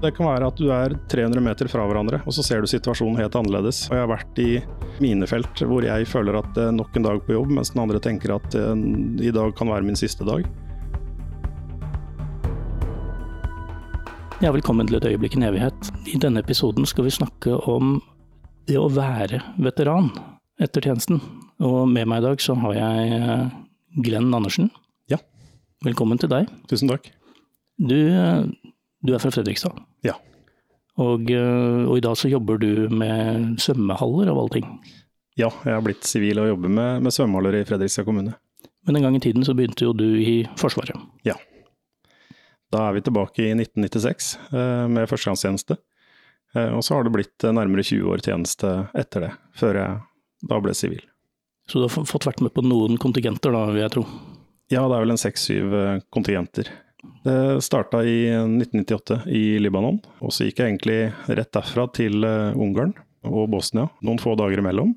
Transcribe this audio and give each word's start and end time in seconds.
Det 0.00 0.14
kan 0.16 0.30
være 0.30 0.46
at 0.48 0.56
du 0.56 0.70
er 0.72 0.94
300 1.12 1.42
meter 1.44 1.68
fra 1.68 1.82
hverandre, 1.84 2.22
og 2.24 2.32
så 2.32 2.40
ser 2.40 2.62
du 2.64 2.68
situasjonen 2.70 3.18
helt 3.20 3.34
annerledes. 3.36 3.82
Og 3.90 3.98
jeg 3.98 4.00
har 4.06 4.08
vært 4.08 4.38
i 4.40 4.52
minefelt 5.04 5.60
hvor 5.68 5.84
jeg 5.84 6.06
føler 6.08 6.38
at 6.38 6.48
det 6.56 6.70
er 6.70 6.72
nok 6.72 6.96
en 6.96 7.04
dag 7.04 7.20
på 7.26 7.34
jobb, 7.34 7.52
mens 7.58 7.74
den 7.74 7.82
andre 7.82 8.00
tenker 8.00 8.32
at 8.38 8.56
eh, 8.56 8.72
i 9.28 9.32
dag 9.36 9.52
kan 9.58 9.68
være 9.68 9.84
min 9.84 10.00
siste 10.00 10.24
dag. 10.24 10.48
Ja, 14.40 14.54
velkommen 14.56 14.88
til 14.88 14.96
et 14.96 15.10
øyeblikk 15.10 15.36
en 15.36 15.44
evighet. 15.50 15.92
I 16.08 16.16
denne 16.16 16.40
episoden 16.40 16.88
skal 16.88 17.04
vi 17.04 17.12
snakke 17.12 17.60
om 17.68 17.98
det 18.70 18.80
å 18.80 18.88
være 18.88 19.42
veteran 19.60 20.08
etter 20.64 20.88
tjenesten. 20.88 21.20
Og 21.60 21.84
med 21.92 22.08
meg 22.08 22.24
i 22.24 22.28
dag 22.30 22.40
så 22.40 22.56
har 22.64 22.80
jeg 22.80 23.20
eh, 23.20 23.46
Glenn 24.00 24.32
Andersen. 24.32 24.72
Ja. 25.12 25.20
Velkommen 25.84 26.16
til 26.16 26.32
deg. 26.32 26.48
Tusen 26.72 26.88
takk. 26.88 27.12
Du, 27.76 27.98
eh, 28.00 28.48
du 29.00 29.14
er 29.14 29.22
fra 29.22 29.32
Fredrikstad. 29.32 29.76
Ja. 30.04 30.16
Og, 31.00 31.30
eh, 31.32 31.84
og, 31.86 31.96
i 31.96 32.04
dag 32.04 32.16
så 32.18 32.28
jobber 32.28 32.60
du 32.60 32.88
med 32.92 33.60
svømmehaller 33.62 34.32
av 34.32 34.40
alle 34.42 34.56
ting. 34.58 34.66
Ja, 35.38 35.48
jeg 35.64 35.72
har 35.72 35.84
blitt 35.84 36.04
sivil 36.04 36.42
og 36.42 36.50
jobber 36.50 36.72
med, 36.72 37.04
med 37.06 37.14
svømmehaller 37.14 37.60
i 37.60 37.66
Fredrikstad 37.68 38.08
kommune. 38.08 38.34
Men 38.86 38.98
en 38.98 39.06
gang 39.06 39.16
i 39.16 39.22
tiden 39.22 39.44
så 39.46 39.54
begynte 39.56 39.86
jo 39.86 39.94
du 39.96 40.08
i 40.20 40.42
Forsvaret. 40.60 40.98
Ja. 41.24 41.36
Da 42.70 42.86
er 42.86 42.96
vi 42.96 43.04
tilbake 43.06 43.46
i 43.46 43.54
1996 43.56 44.34
eh, 44.52 44.84
med 44.92 45.08
førstegangstjeneste. 45.10 45.78
Eh, 46.56 46.72
og 46.74 46.84
så 46.84 46.98
har 46.98 47.06
det 47.06 47.14
blitt 47.14 47.48
nærmere 47.48 47.86
20 47.86 48.12
år 48.12 48.24
tjeneste 48.26 48.74
etter 48.98 49.26
det, 49.26 49.32
før 49.56 49.80
jeg 49.80 49.96
da 50.50 50.60
ble 50.60 50.76
sivil. 50.76 51.02
Så 51.70 51.80
du 51.80 51.86
har 51.86 52.06
fått 52.08 52.26
vært 52.26 52.44
med 52.44 52.52
på 52.52 52.64
noen 52.66 52.98
kontingenter 53.00 53.54
da, 53.54 53.64
vil 53.70 53.84
jeg 53.84 53.94
tro? 53.94 54.04
Ja, 54.70 54.84
det 54.86 54.96
er 54.96 55.04
vel 55.04 55.14
en 55.14 55.20
seks-syv 55.20 55.74
kontingenter. 56.14 56.68
Det 57.24 57.62
starta 57.64 58.02
i 58.04 58.26
1998 58.28 59.22
i 59.32 59.44
Libanon, 59.62 60.00
og 60.20 60.34
så 60.34 60.46
gikk 60.46 60.60
jeg 60.60 60.72
egentlig 60.72 60.98
rett 61.28 61.52
derfra 61.54 61.86
til 61.96 62.24
Ungarn 62.24 62.92
og 63.28 63.48
Bosnia, 63.52 63.86
noen 64.04 64.20
få 64.20 64.34
dager 64.40 64.62
imellom. 64.62 64.92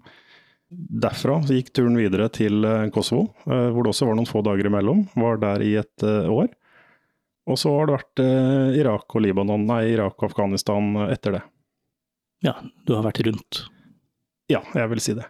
Derfra 0.73 1.37
gikk 1.47 1.73
turen 1.75 1.95
videre 1.99 2.29
til 2.33 2.65
Kosovo, 2.95 3.29
hvor 3.45 3.83
det 3.83 3.93
også 3.93 4.07
var 4.09 4.17
noen 4.17 4.29
få 4.29 4.41
dager 4.45 4.67
imellom. 4.71 5.03
Var 5.19 5.41
der 5.43 5.63
i 5.63 5.73
et 5.83 6.05
år. 6.07 6.49
Og 7.49 7.59
så 7.59 7.71
har 7.75 7.87
det 7.87 7.97
vært 7.97 8.23
eh, 8.23 8.79
Irak 8.79 9.15
og 9.15 9.23
Libanon, 9.25 9.65
nei, 9.67 9.83
Irak 9.91 10.15
og 10.21 10.29
Afghanistan 10.29 10.95
etter 11.09 11.37
det. 11.37 11.43
Ja, 12.43 12.55
du 12.87 12.95
har 12.95 13.05
vært 13.07 13.21
rundt? 13.27 13.65
Ja, 14.51 14.61
jeg 14.75 14.91
vil 14.91 15.03
si 15.03 15.15
det. 15.17 15.27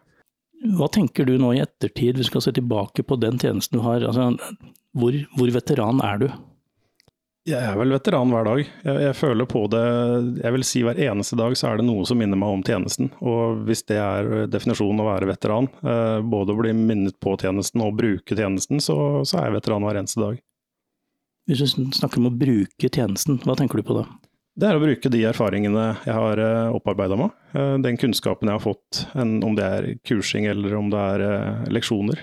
Hva 0.78 0.88
tenker 0.94 1.28
du 1.28 1.36
nå 1.42 1.52
i 1.56 1.62
ettertid, 1.64 2.18
vi 2.18 2.26
skal 2.28 2.44
se 2.46 2.54
tilbake 2.56 3.04
på 3.06 3.18
den 3.20 3.40
tjenesten 3.42 3.80
du 3.80 3.84
har. 3.86 4.06
Altså, 4.06 4.30
hvor, 4.96 5.18
hvor, 5.36 5.52
veteran 5.54 6.02
er 6.06 6.22
du? 6.22 6.28
Jeg 7.44 7.60
er 7.60 7.76
vel 7.76 7.92
veteran 7.92 8.30
hver 8.32 8.46
dag. 8.48 8.60
Jeg, 8.64 9.00
jeg, 9.04 9.16
føler 9.20 9.48
på 9.52 9.66
det 9.68 9.84
Jeg 10.40 10.56
vil 10.56 10.64
si 10.64 10.84
hver 10.86 11.00
eneste 11.10 11.36
dag 11.36 11.56
så 11.60 11.70
er 11.70 11.82
det 11.82 11.88
noe 11.90 12.06
som 12.08 12.22
minner 12.22 12.40
meg 12.40 12.56
om 12.56 12.64
tjenesten. 12.64 13.10
Og 13.20 13.66
hvis 13.68 13.84
det 13.90 13.98
er 14.00 14.48
definisjonen 14.52 15.04
å 15.04 15.10
være 15.10 15.28
veteran, 15.28 15.68
eh, 15.84 16.20
både 16.24 16.56
å 16.56 16.62
bli 16.62 16.72
minnet 16.78 17.20
på 17.20 17.36
tjenesten 17.42 17.84
og 17.84 17.98
bruke 18.00 18.38
tjenesten, 18.40 18.80
så, 18.84 18.96
så 19.28 19.42
er 19.42 19.50
jeg 19.50 19.58
veteran 19.58 19.84
hver 19.84 20.00
eneste 20.00 20.24
dag. 20.24 20.40
Hvis 21.52 21.76
du 21.76 21.84
snakker 21.92 22.22
om 22.22 22.30
å 22.32 22.38
bruke 22.46 22.88
tjenesten, 22.88 23.42
hva 23.44 23.58
tenker 23.60 23.82
du 23.82 23.90
på 23.90 24.00
da? 24.00 24.08
Det 24.54 24.68
er 24.70 24.78
å 24.78 24.82
bruke 24.84 25.10
de 25.10 25.24
erfaringene 25.26 25.84
jeg 26.06 26.14
har 26.14 26.40
eh, 26.42 26.76
opparbeida 26.78 27.18
meg. 27.18 27.32
Eh, 27.58 27.76
den 27.82 27.98
kunnskapen 27.98 28.52
jeg 28.52 28.60
har 28.60 28.62
fått, 28.62 29.00
om 29.18 29.56
det 29.58 29.66
er 29.66 29.88
kursing 30.06 30.46
eller 30.46 30.76
om 30.78 30.92
det 30.94 31.00
er 31.16 31.24
eh, 31.26 31.64
leksjoner, 31.74 32.22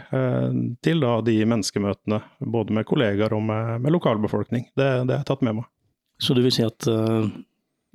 til 0.87 1.03
da 1.03 1.17
de 1.27 1.35
menneskemøtene 1.43 2.21
både 2.55 2.77
med 2.77 2.87
kollegaer 2.87 3.35
og 3.35 3.43
med, 3.49 3.83
med 3.83 3.97
lokalbefolkning. 3.97 4.69
Det, 4.79 4.89
det 5.09 5.17
har 5.17 5.25
jeg 5.25 5.31
tatt 5.33 5.47
med 5.47 5.59
meg. 5.59 5.71
Så 6.23 6.37
du 6.37 6.43
vil 6.45 6.53
si 6.53 6.63
at 6.63 6.87
uh, 6.93 7.25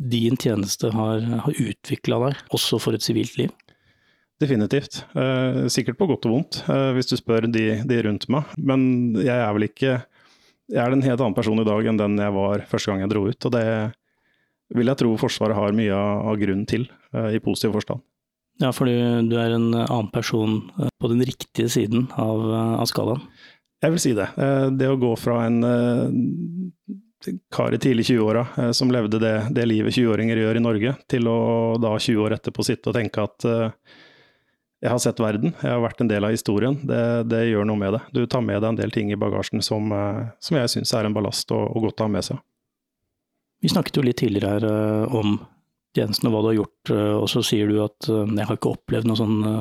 din 0.02 0.36
tjeneste 0.42 0.90
har, 0.90 1.22
har 1.46 1.60
utvikla 1.62 2.18
deg, 2.24 2.40
også 2.58 2.80
for 2.82 2.98
et 2.98 3.06
sivilt 3.06 3.38
liv? 3.38 3.52
Definitivt. 4.42 5.04
Uh, 5.14 5.70
sikkert 5.72 6.00
på 6.00 6.08
godt 6.10 6.26
og 6.26 6.34
vondt, 6.34 6.64
uh, 6.66 6.90
hvis 6.98 7.12
du 7.12 7.16
spør 7.20 7.46
de, 7.46 7.68
de 7.86 8.00
rundt 8.08 8.26
meg. 8.34 8.50
Men 8.58 9.14
jeg 9.22 9.38
er 9.38 9.54
vel 9.56 9.70
ikke 9.70 9.94
jeg 10.74 10.82
er 10.82 10.90
en 10.90 11.06
helt 11.06 11.22
annen 11.22 11.38
person 11.38 11.62
i 11.62 11.68
dag 11.68 11.86
enn 11.86 12.02
den 12.02 12.18
jeg 12.18 12.34
var 12.34 12.66
første 12.66 12.90
gang 12.90 13.06
jeg 13.06 13.14
dro 13.14 13.28
ut. 13.30 13.46
Og 13.46 13.54
det 13.54 13.66
vil 14.74 14.90
jeg 14.90 15.00
tro 15.02 15.14
Forsvaret 15.20 15.58
har 15.58 15.76
mye 15.78 15.96
av 15.96 16.38
grunnen 16.42 16.66
til, 16.70 16.88
eh, 17.14 17.36
i 17.38 17.42
positiv 17.44 17.76
forstand. 17.78 18.02
Ja, 18.62 18.72
fordi 18.72 18.96
du 19.28 19.36
er 19.38 19.52
en 19.52 19.74
annen 19.74 20.12
person 20.12 20.72
eh, 20.80 20.90
på 21.02 21.12
den 21.12 21.22
riktige 21.28 21.70
siden 21.70 22.08
av, 22.18 22.40
eh, 22.40 22.76
av 22.82 22.88
skalaen? 22.90 23.22
Jeg 23.84 23.92
vil 23.92 24.02
si 24.02 24.14
det. 24.18 24.30
Det 24.80 24.88
å 24.90 24.98
gå 24.98 25.12
fra 25.20 25.44
en 25.46 25.60
kar 27.54 27.76
i 27.76 27.78
tidlig 27.78 28.08
20-åra 28.08 28.72
som 28.74 28.90
levde 28.90 29.20
det, 29.22 29.34
det 29.54 29.66
livet 29.68 29.94
20-åringer 29.94 30.40
gjør 30.40 30.58
i 30.58 30.64
Norge, 30.64 30.94
til 31.12 31.28
å 31.30 31.76
da 31.78 31.92
20 31.94 32.24
år 32.24 32.38
etterpå 32.40 32.66
sitte 32.66 32.90
og 32.90 32.96
tenke 32.98 33.28
at 33.28 33.46
jeg 34.86 34.92
har 34.92 35.02
sett 35.02 35.22
verden, 35.22 35.54
jeg 35.64 35.72
har 35.72 35.82
vært 35.82 36.02
en 36.04 36.10
del 36.10 36.28
av 36.28 36.34
historien. 36.36 36.76
Det, 36.86 37.00
det, 37.32 37.46
gjør 37.50 37.66
noe 37.66 37.80
med 37.80 37.96
det. 37.96 38.02
Du 38.14 38.26
tar 38.30 38.44
med 38.46 38.60
deg 38.60 38.70
en 38.70 38.78
del 38.78 38.92
ting 38.94 39.10
i 39.10 39.18
bagasjen 39.20 39.64
som, 39.66 39.88
eh, 39.96 40.28
som 40.44 40.60
jeg 40.60 40.74
syns 40.76 40.94
er 40.94 41.08
en 41.08 41.16
ballast 41.16 41.52
og, 41.56 41.64
og, 41.72 41.88
godt 41.88 42.04
å 42.04 42.06
ha 42.06 42.14
med 42.18 42.28
seg. 42.28 42.42
Vi 43.66 43.72
snakket 43.72 43.98
jo 43.98 44.06
litt 44.06 44.20
tidligere 44.22 44.52
her 44.54 44.66
uh, 44.70 45.16
om 45.18 45.40
tjenesten 45.96 46.28
og 46.30 46.36
hva 46.36 46.42
du 46.44 46.50
har 46.52 46.58
gjort, 46.60 46.92
uh, 46.94 47.16
og 47.18 47.26
så 47.32 47.42
sier 47.46 47.72
du 47.72 47.80
at 47.82 48.10
uh, 48.12 48.28
jeg 48.30 48.46
har 48.46 48.60
ikke 48.60 48.76
opplevd 48.76 49.10
noen 49.10 49.18
sånne 49.18 49.54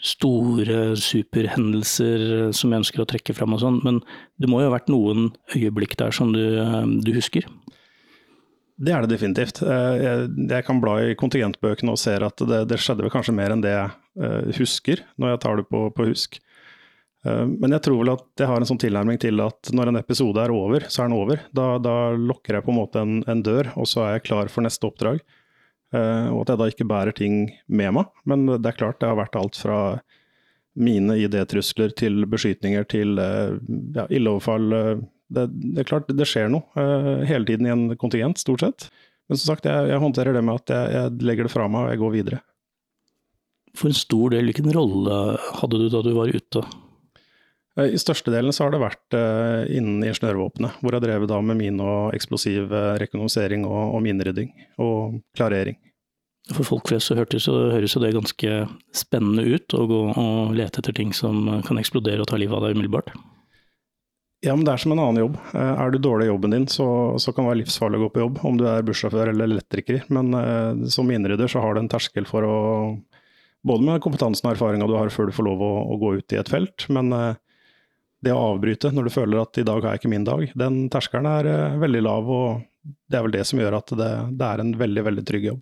store 0.00 0.78
superhendelser 0.96 2.24
som 2.56 2.72
jeg 2.72 2.82
ønsker 2.82 3.04
å 3.04 3.08
trekke 3.12 3.36
fram 3.36 3.52
og 3.52 3.60
sånn, 3.60 3.82
men 3.84 4.00
det 4.40 4.48
må 4.48 4.62
jo 4.62 4.70
ha 4.70 4.76
vært 4.78 4.88
noen 4.90 5.28
øyeblikk 5.52 5.98
der 6.00 6.16
som 6.16 6.32
du, 6.32 6.40
du 7.04 7.12
husker? 7.12 7.44
Det 8.82 8.94
er 8.96 9.04
det 9.04 9.12
definitivt. 9.12 9.60
Jeg, 9.62 10.30
jeg 10.48 10.66
kan 10.66 10.80
bla 10.82 10.96
i 11.04 11.18
kontingentbøkene 11.18 11.92
og 11.92 12.00
ser 12.00 12.24
at 12.26 12.40
det, 12.40 12.64
det 12.72 12.80
skjedde 12.82 13.04
vel 13.04 13.12
kanskje 13.14 13.36
mer 13.36 13.52
enn 13.54 13.62
det 13.62 13.76
jeg 13.76 13.92
Eh, 14.20 14.50
husker, 14.58 15.00
når 15.16 15.32
jeg 15.32 15.40
tar 15.40 15.56
det 15.56 15.68
på, 15.72 15.86
på, 15.96 16.04
husk. 16.10 16.36
Eh, 17.22 17.44
men 17.46 17.74
jeg 17.76 17.84
tror 17.86 18.00
vel 18.00 18.12
at 18.16 18.24
jeg 18.40 18.50
har 18.50 18.62
en 18.62 18.68
sånn 18.68 18.80
tilnærming 18.82 19.20
til 19.22 19.42
at 19.44 19.70
når 19.74 19.92
en 19.92 20.00
episode 20.00 20.42
er 20.42 20.54
over, 20.54 20.88
så 20.90 21.04
er 21.04 21.10
den 21.10 21.18
over. 21.18 21.44
Da, 21.54 21.68
da 21.82 21.96
lukker 22.18 22.58
jeg 22.58 22.66
på 22.66 22.74
en 22.74 22.80
måte 22.80 23.04
en, 23.04 23.20
en, 23.30 23.44
dør, 23.46 23.70
og 23.78 23.88
så 23.90 24.06
er 24.06 24.16
jeg 24.16 24.26
klar 24.30 24.50
for 24.52 24.66
neste 24.66 24.88
oppdrag. 24.88 25.22
Eh, 25.92 26.28
og 26.32 26.42
at 26.44 26.54
jeg 26.54 26.62
da 26.62 26.70
ikke 26.72 26.88
bærer 26.90 27.16
ting 27.16 27.44
med 27.68 27.94
meg. 27.98 28.10
Men 28.28 28.46
det 28.56 28.72
er 28.72 28.78
klart, 28.80 29.00
det 29.02 29.10
har 29.10 29.20
vært 29.20 29.38
alt 29.38 29.60
fra 29.60 29.78
mine 30.72 31.18
ID-trusler 31.20 31.92
til 31.92 32.22
beskytninger 32.32 32.86
til 32.88 33.18
ja, 33.20 34.06
illeoverfall. 34.08 34.70
Det, 35.28 35.42
det, 35.52 35.82
er 35.82 35.88
klart, 35.90 36.08
det 36.08 36.24
skjer 36.24 36.48
noe 36.48 36.86
hele 37.28 37.44
tiden 37.44 37.68
i 37.68 37.72
en 37.74 37.82
kontingent, 38.00 38.40
stort 38.40 38.64
sett. 38.64 38.86
Men 39.28 39.36
som 39.36 39.52
sagt, 39.52 39.68
jeg, 39.68 39.90
jeg 39.90 40.00
håndterer 40.00 40.32
det 40.32 40.42
med 40.48 40.62
at 40.62 40.72
jeg, 40.72 40.94
jeg 40.96 41.26
legger 41.28 41.44
det 41.44 41.52
fra 41.52 41.66
meg 41.68 41.84
og 41.84 41.92
jeg 41.92 42.00
går 42.00 42.14
videre. 42.16 42.40
For 43.76 43.92
en 43.92 44.00
stor 44.00 44.32
del, 44.32 44.48
hvilken 44.48 44.72
rolle 44.72 45.20
hadde 45.60 45.82
du 45.82 45.86
da 45.92 46.00
du 46.08 46.10
var 46.16 46.32
ute? 46.32 46.64
Eh, 47.78 47.94
I 47.96 48.00
størstedelen 48.00 48.52
så 48.52 48.66
har 48.66 48.74
det 48.74 48.82
vært 48.82 49.16
uh, 49.16 49.64
innen 49.72 50.02
ingeniørvåpenet, 50.04 50.82
hvor 50.82 50.96
jeg 50.96 51.04
drev 51.06 51.26
da 51.30 51.40
med 51.44 51.60
min 51.60 51.80
og 51.80 52.12
eksplosiv 52.16 52.68
uh, 52.72 52.94
rekognosering 53.00 53.64
og, 53.68 53.96
og 53.96 54.04
minerydding 54.04 54.52
og 54.82 55.20
klarering. 55.36 55.78
For 56.52 56.66
folk 56.66 56.88
flest 56.90 57.08
så 57.08 57.16
høres, 57.16 57.46
høres 57.46 57.94
det 58.02 58.16
ganske 58.16 58.54
spennende 58.98 59.44
ut 59.46 59.76
å 59.78 59.84
gå 59.86 60.00
og 60.10 60.56
lete 60.58 60.82
etter 60.82 60.96
ting 60.96 61.12
som 61.14 61.46
kan 61.62 61.78
eksplodere 61.78 62.24
og 62.24 62.32
ta 62.32 62.40
livet 62.40 62.58
av 62.58 62.66
deg 62.66 62.74
umiddelbart? 62.74 63.12
Ja, 64.42 64.56
men 64.56 64.66
det 64.66 64.72
er 64.72 64.82
som 64.82 64.90
en 64.90 64.98
annen 64.98 65.20
jobb. 65.22 65.36
Er 65.54 65.92
du 65.94 66.00
dårlig 66.02 66.26
i 66.26 66.32
jobben 66.32 66.50
din, 66.50 66.64
så, 66.66 66.84
så 67.22 67.30
kan 67.30 67.46
det 67.46 67.52
være 67.52 67.60
livsfarlig 67.60 68.00
å 68.00 68.02
gå 68.02 68.08
på 68.10 68.22
jobb, 68.24 68.40
om 68.48 68.58
du 68.58 68.64
er 68.66 68.82
bussjåfør 68.82 69.30
eller 69.30 69.46
elektriker. 69.46 70.02
Men 70.10 70.34
uh, 70.34 70.82
som 70.90 71.06
minerydder 71.06 71.52
så 71.52 71.62
har 71.62 71.78
du 71.78 71.84
en 71.84 71.92
terskel 71.92 72.26
for 72.26 72.48
å 72.48 72.56
Både 73.62 73.86
med 73.86 74.02
kompetansen 74.02 74.48
og 74.48 74.56
erfaringa 74.56 74.88
du 74.90 74.96
har 74.98 75.10
før 75.14 75.28
du 75.30 75.36
får 75.36 75.46
lov 75.46 75.60
å, 75.62 75.70
å, 75.94 75.98
gå 76.00 76.16
ut 76.18 76.34
i 76.34 76.38
et 76.40 76.48
felt, 76.50 76.82
men 76.90 77.12
eh, 77.14 77.36
det 78.22 78.34
å 78.34 78.44
avbryte 78.52 78.92
når 78.94 79.08
du 79.08 79.14
føler 79.14 79.42
at 79.42 79.58
i 79.58 79.66
dag 79.66 79.82
har 79.82 79.94
jeg 79.94 80.02
ikke 80.02 80.12
min 80.12 80.26
dag, 80.26 80.46
den 80.58 80.86
terskelen 80.92 81.28
er 81.28 81.48
uh, 81.50 81.82
veldig 81.82 82.02
lav, 82.06 82.30
og 82.30 82.94
det 83.10 83.18
er 83.18 83.26
vel 83.26 83.36
det 83.36 83.44
som 83.48 83.60
gjør 83.62 83.78
at 83.78 83.94
det, 83.98 84.10
det, 84.38 84.48
er 84.48 84.62
en 84.62 84.72
veldig, 84.78 85.06
veldig 85.10 85.26
trygg 85.28 85.52
jobb. 85.52 85.60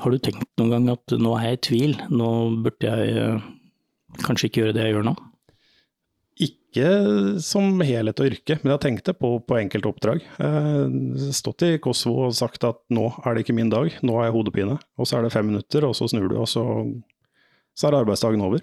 Har 0.00 0.14
du 0.14 0.22
tenkt 0.22 0.48
noen 0.60 0.72
gang 0.72 0.92
at 0.94 1.16
nå 1.20 1.34
er 1.36 1.48
jeg 1.48 1.58
i 1.58 1.64
tvil, 1.68 1.98
nå 2.10 2.30
burde 2.66 2.94
jeg 2.94 3.26
uh, 3.34 3.50
kanskje 4.26 4.50
ikke 4.50 4.64
gjøre 4.64 4.76
det 4.78 4.86
jeg 4.86 4.96
gjør 4.96 5.10
nå? 5.10 5.16
Ikke 6.40 6.90
som 7.44 7.82
helhet 7.82 8.20
og 8.22 8.30
yrke, 8.30 8.56
men 8.60 8.70
jeg 8.70 8.76
har 8.76 8.82
tenkt 8.84 9.08
det 9.10 9.16
på, 9.18 9.32
på 9.42 9.56
enkelte 9.58 9.90
oppdrag. 9.90 10.22
Jeg 10.38 11.34
stått 11.34 11.64
i 11.66 11.72
Kosovo 11.82 12.28
og 12.28 12.36
sagt 12.38 12.62
at 12.64 12.78
nå 12.94 13.08
er 13.26 13.34
det 13.34 13.42
ikke 13.42 13.56
min 13.58 13.72
dag, 13.72 13.90
nå 14.06 14.14
har 14.16 14.28
jeg 14.28 14.36
hodepine. 14.36 14.76
Og 14.94 15.10
så 15.10 15.18
er 15.18 15.26
det 15.26 15.32
fem 15.34 15.50
minutter, 15.50 15.84
og 15.88 15.96
så 15.98 16.06
snur 16.08 16.30
du, 16.30 16.36
og 16.38 16.46
så, 16.48 16.62
så 17.74 17.90
er 17.90 17.98
arbeidsdagen 17.98 18.46
over. 18.46 18.62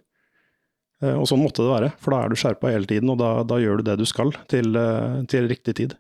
Eh, 1.04 1.14
og 1.14 1.28
sånn 1.30 1.44
måtte 1.44 1.64
det 1.66 1.74
være, 1.74 1.92
for 2.02 2.14
da 2.14 2.24
er 2.24 2.34
du 2.34 2.40
skjerpa 2.40 2.74
hele 2.74 2.90
tiden, 2.90 3.12
og 3.14 3.20
da, 3.22 3.32
da, 3.48 3.60
gjør 3.62 3.80
du 3.82 3.90
det 3.90 4.00
du 4.00 4.06
skal 4.10 4.34
til, 4.50 4.74
eh, 4.80 5.22
til, 5.30 5.50
riktig 5.52 5.78
tid. 5.78 5.96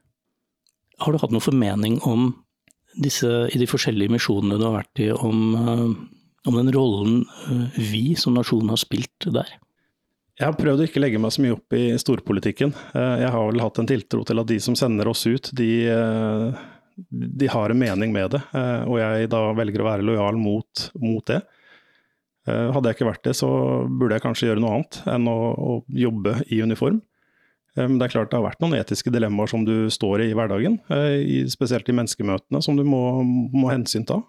Har 1.03 1.13
du 1.13 1.21
hatt 1.21 1.33
noen 1.33 1.45
formening 1.45 1.99
om 2.07 2.31
disse, 2.97 3.29
i 3.53 3.61
de 3.61 3.69
forskjellige 3.69 4.15
misjonene 4.15 4.57
du 4.57 4.65
har 4.65 4.79
vært 4.79 5.03
i, 5.03 5.11
om, 5.13 5.43
eh, 5.61 5.85
om 6.49 6.57
den 6.57 6.73
rollen 6.73 7.21
vi 7.75 8.15
som 8.17 8.37
nasjon 8.37 8.69
har 8.71 8.81
spilt 8.81 9.29
der? 9.29 9.51
Jeg 10.37 10.45
har 10.45 10.57
prøvd 10.57 10.81
å 10.81 10.85
ikke 10.85 11.01
legge 11.01 11.21
meg 11.21 11.33
så 11.33 11.41
mye 11.41 11.55
opp 11.55 11.73
i 11.73 11.85
storpolitikken. 11.97 12.69
Jeg 12.93 13.29
har 13.33 13.45
vel 13.49 13.61
hatt 13.63 13.79
en 13.81 13.87
tiltro 13.89 14.21
til 14.21 14.37
at 14.37 14.49
de 14.49 14.59
som 14.61 14.75
sender 14.77 15.09
oss 15.09 15.23
ut, 15.25 15.49
de, 15.57 15.69
de 17.41 17.49
har 17.49 17.73
en 17.73 17.81
mening 17.81 18.13
med 18.13 18.35
det. 18.35 18.43
Og 18.85 18.99
jeg 19.01 19.31
da 19.33 19.39
velger 19.57 19.81
å 19.81 19.87
være 19.87 20.05
lojal 20.05 20.37
mot, 20.37 20.83
mot 21.01 21.25
det. 21.25 21.39
Eh, 22.47 22.69
hadde 22.71 22.91
jeg 22.91 22.97
ikke 22.97 23.09
vært 23.09 23.25
det, 23.27 23.35
så 23.35 23.49
burde 23.91 24.15
jeg 24.15 24.23
kanskje 24.23 24.49
gjøre 24.49 24.63
noe 24.63 24.77
annet 24.77 25.01
enn 25.11 25.27
å, 25.27 25.37
å 25.51 25.71
jobbe 25.91 26.37
i 26.53 26.61
uniform. 26.63 27.01
Eh, 27.75 27.83
men 27.83 27.97
det 27.99 28.07
er 28.07 28.13
klart 28.15 28.31
det 28.31 28.39
har 28.39 28.47
vært 28.47 28.63
noen 28.63 28.77
etiske 28.79 29.11
dilemmaer 29.13 29.51
som 29.51 29.65
du 29.67 29.89
står 29.91 30.23
i 30.23 30.29
i 30.31 30.37
hverdagen, 30.37 30.79
eh, 30.93 31.43
spesielt 31.51 31.89
i 31.91 31.95
menneskemøtene, 31.97 32.63
som 32.63 32.79
du 32.79 32.85
må, 32.87 33.03
må 33.53 33.71
hensynta. 33.73 34.21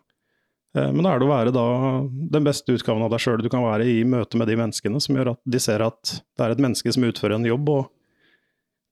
Men 0.78 1.00
da 1.00 1.14
er 1.14 1.18
det 1.18 1.24
å 1.24 1.30
være 1.30 1.50
da 1.50 1.62
den 2.36 2.44
beste 2.44 2.74
utgaven 2.76 3.00
av 3.02 3.08
deg 3.10 3.22
sjøl 3.24 3.40
du 3.40 3.48
kan 3.50 3.64
være 3.64 3.86
i 3.88 4.02
møte 4.06 4.36
med 4.38 4.50
de 4.50 4.54
menneskene, 4.60 5.00
som 5.00 5.16
gjør 5.16 5.30
at 5.32 5.40
de 5.48 5.60
ser 5.64 5.82
at 5.82 6.12
det 6.12 6.44
er 6.44 6.52
et 6.52 6.60
menneske 6.60 6.92
som 6.94 7.06
utfører 7.08 7.34
en 7.38 7.48
jobb, 7.48 7.70
og 7.72 7.88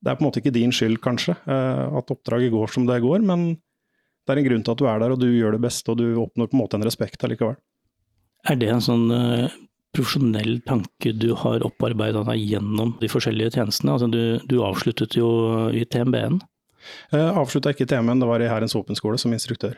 det 0.03 0.11
er 0.11 0.17
på 0.17 0.25
en 0.25 0.27
måte 0.27 0.41
ikke 0.41 0.55
din 0.57 0.73
skyld, 0.75 0.97
kanskje, 1.05 1.37
at 1.47 2.11
oppdraget 2.17 2.51
går 2.57 2.73
som 2.73 2.89
det 2.89 2.97
går, 3.05 3.21
men 3.29 3.45
det 4.25 4.35
er 4.35 4.41
en 4.41 4.49
grunn 4.49 4.65
til 4.67 4.73
at 4.73 4.81
du 4.81 4.89
er 4.89 5.05
der, 5.05 5.15
og 5.15 5.21
du 5.21 5.29
gjør 5.29 5.55
det 5.55 5.63
beste, 5.69 5.93
og 5.93 6.01
du 6.01 6.09
oppnår 6.25 6.49
på 6.49 6.57
en 6.57 6.63
måte 6.65 6.81
en 6.81 6.89
respekt 6.89 7.29
allikevel. 7.29 7.61
Er 8.47 8.59
det 8.61 8.69
en 8.71 8.85
sånn 8.85 9.09
uh, 9.11 9.49
profesjonell 9.97 10.61
tanke 10.69 11.13
du 11.17 11.33
har 11.41 11.65
opparbeida 11.67 12.23
deg 12.29 12.43
gjennom 12.53 12.95
de 13.01 13.11
forskjellige 13.11 13.57
tjenestene? 13.57 13.97
Altså, 13.97 14.11
du, 14.13 14.39
du 14.47 14.61
avsluttet 14.67 15.17
jo 15.19 15.29
i 15.75 15.83
TMB-en? 15.89 16.39
Jeg 17.11 17.19
eh, 17.19 17.39
avslutta 17.41 17.73
ikke 17.75 17.87
i 17.87 17.91
TMB-en, 17.91 18.23
det 18.23 18.29
var 18.29 18.45
i 18.45 18.51
Hærens 18.51 18.77
våpenskole 18.77 19.19
som 19.19 19.35
instruktør. 19.35 19.75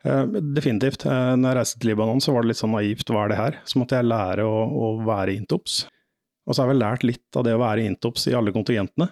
Definitivt. 0.00 1.04
Når 1.04 1.44
jeg 1.44 1.56
reiste 1.58 1.78
til 1.78 1.90
Libanon, 1.92 2.22
så 2.24 2.32
var 2.32 2.42
det 2.42 2.50
litt 2.50 2.58
sånn 2.58 2.72
naivt, 2.72 3.12
hva 3.12 3.26
er 3.26 3.30
det 3.30 3.38
her? 3.38 3.58
Så 3.68 3.78
måtte 3.78 3.98
jeg 3.98 4.08
lære 4.08 4.46
å, 4.48 4.64
å 4.64 4.88
være 5.04 5.36
intops. 5.36 5.82
Og 6.48 6.56
så 6.56 6.62
har 6.62 6.70
jeg 6.70 6.72
vel 6.72 6.82
lært 6.82 7.04
litt 7.06 7.38
av 7.38 7.44
det 7.46 7.52
å 7.54 7.60
være 7.60 7.84
intops 7.84 8.24
i 8.26 8.34
alle 8.34 8.54
kontingentene. 8.56 9.10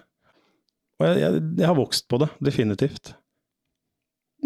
Og 0.99 1.05
jeg, 1.07 1.21
jeg, 1.21 1.43
jeg 1.61 1.69
har 1.69 1.77
vokst 1.77 2.09
på 2.09 2.19
det, 2.19 2.31
definitivt 2.43 3.13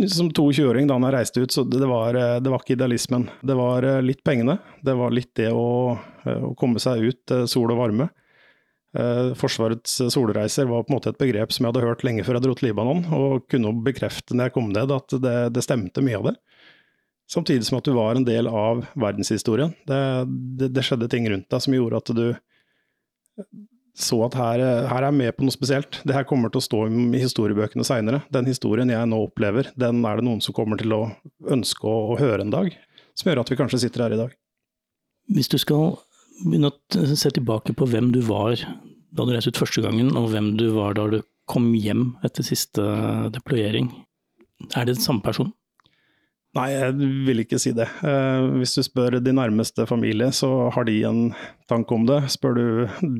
som 0.09 0.29
22-åring 0.31 0.87
da 0.87 0.97
han 0.97 1.11
reiste 1.11 1.41
ut, 1.41 1.51
så 1.51 1.63
det 1.63 1.85
var, 1.85 2.15
eh, 2.15 2.39
det 2.41 2.49
var, 2.49 2.59
ikke 2.59 2.73
idealismen. 2.73 3.29
Det 3.41 3.53
var 3.53 3.83
eh, 3.83 4.01
litt 4.01 4.23
pengene. 4.23 4.57
Det 4.81 4.93
var 4.97 5.13
litt 5.13 5.35
det 5.35 5.51
å, 5.53 5.97
eh, 6.25 6.43
å 6.49 6.53
komme 6.57 6.81
seg 6.81 7.03
ut, 7.03 7.33
sol 7.47 7.73
og 7.73 7.81
varme. 7.85 8.09
Forsvarets 8.93 9.95
solreiser 10.13 10.67
var 10.69 10.83
på 10.85 10.91
en 10.91 10.95
måte 10.99 11.09
et 11.09 11.17
begrep 11.17 11.49
som 11.49 11.65
jeg 11.65 11.71
hadde 11.71 11.81
hørt 11.81 12.03
lenge 12.05 12.21
før 12.21 12.37
jeg 12.37 12.43
dro 12.43 12.53
til 12.53 12.67
Libanon, 12.67 12.99
og 13.09 13.47
kunne 13.49 13.71
bekrefte 13.81 14.37
når 14.37 14.51
jeg 14.51 14.53
kom 14.53 14.67
ned 14.69 14.93
at 14.93 15.15
det, 15.17 15.37
det 15.55 15.63
stemte 15.65 16.03
mye 16.05 16.19
av 16.19 16.27
det. 16.27 16.33
Samtidig 17.33 17.65
som 17.65 17.79
at 17.79 17.89
du 17.89 17.95
var 17.97 18.19
en 18.19 18.27
del 18.27 18.45
av 18.45 18.83
verdenshistorien. 18.93 19.73
Det, 19.89 19.97
det, 20.59 20.69
det 20.77 20.83
skjedde 20.85 21.09
ting 21.09 21.25
rundt 21.25 21.49
deg 21.49 21.65
som 21.65 21.73
gjorde 21.73 22.03
at 22.03 22.13
du 22.13 22.27
så 23.93 24.17
at 24.25 24.33
her, 24.33 24.61
her, 24.89 25.03
er 25.03 25.05
jeg 25.05 25.15
med 25.19 25.35
på 25.37 25.45
noe 25.45 25.53
spesielt. 25.53 25.99
Det 26.01 26.15
her 26.15 26.25
kommer 26.25 26.49
til 26.49 26.63
å 26.63 26.65
stå 26.65 26.79
i 26.89 27.21
historiebøkene 27.21 27.85
seinere. 27.85 28.23
Den 28.33 28.47
historien 28.49 28.89
jeg 28.89 29.09
nå 29.09 29.19
opplever, 29.27 29.69
den 29.77 30.01
er 30.09 30.17
det 30.17 30.25
noen 30.25 30.41
som 30.41 30.55
kommer 30.57 30.81
til 30.81 30.95
å 30.95 31.03
ønske 31.53 31.85
å, 31.85 32.17
høre 32.17 32.41
en 32.41 32.53
dag. 32.53 32.73
Som 33.13 33.29
gjør 33.29 33.43
at 33.43 33.53
vi 33.53 33.59
kanskje 33.59 33.83
sitter 33.83 34.07
her 34.07 34.15
i 34.15 34.19
dag. 34.23 34.33
Hvis 35.33 35.51
du 35.53 35.59
skal 35.61 35.99
begynne 36.41 36.73
å 36.73 37.13
se 37.13 37.29
tilbake 37.35 37.75
på 37.77 37.87
hvem 37.91 38.09
du 38.15 38.23
var 38.25 38.57
da 39.13 39.27
du 39.27 39.35
reiste 39.35 39.53
ut 39.53 39.61
første 39.61 39.83
gangen, 39.85 40.09
og 40.17 40.31
hvem 40.33 40.55
du 40.57 40.71
var 40.73 40.97
da 40.97 41.05
du 41.11 41.19
kom 41.49 41.69
hjem 41.77 42.15
etter 42.25 42.45
siste 42.47 42.81
deployering, 43.35 43.91
er 44.73 44.87
det 44.87 44.95
den 44.95 45.05
samme 45.05 45.21
person? 45.21 45.53
Nei, 46.53 46.67
jeg 46.69 46.93
vil 47.25 47.41
ikke 47.41 47.57
si 47.57 47.71
det. 47.73 47.87
Eh, 48.05 48.43
hvis 48.59 48.75
du 48.77 48.83
spør 48.85 49.17
de 49.17 49.31
nærmeste 49.33 49.87
familie, 49.89 50.27
så 50.37 50.69
har 50.75 50.85
de 50.85 50.99
en 51.09 51.21
tanke 51.69 51.95
om 51.95 52.03
det. 52.05 52.19
Spør 52.29 52.59
du 52.59 52.65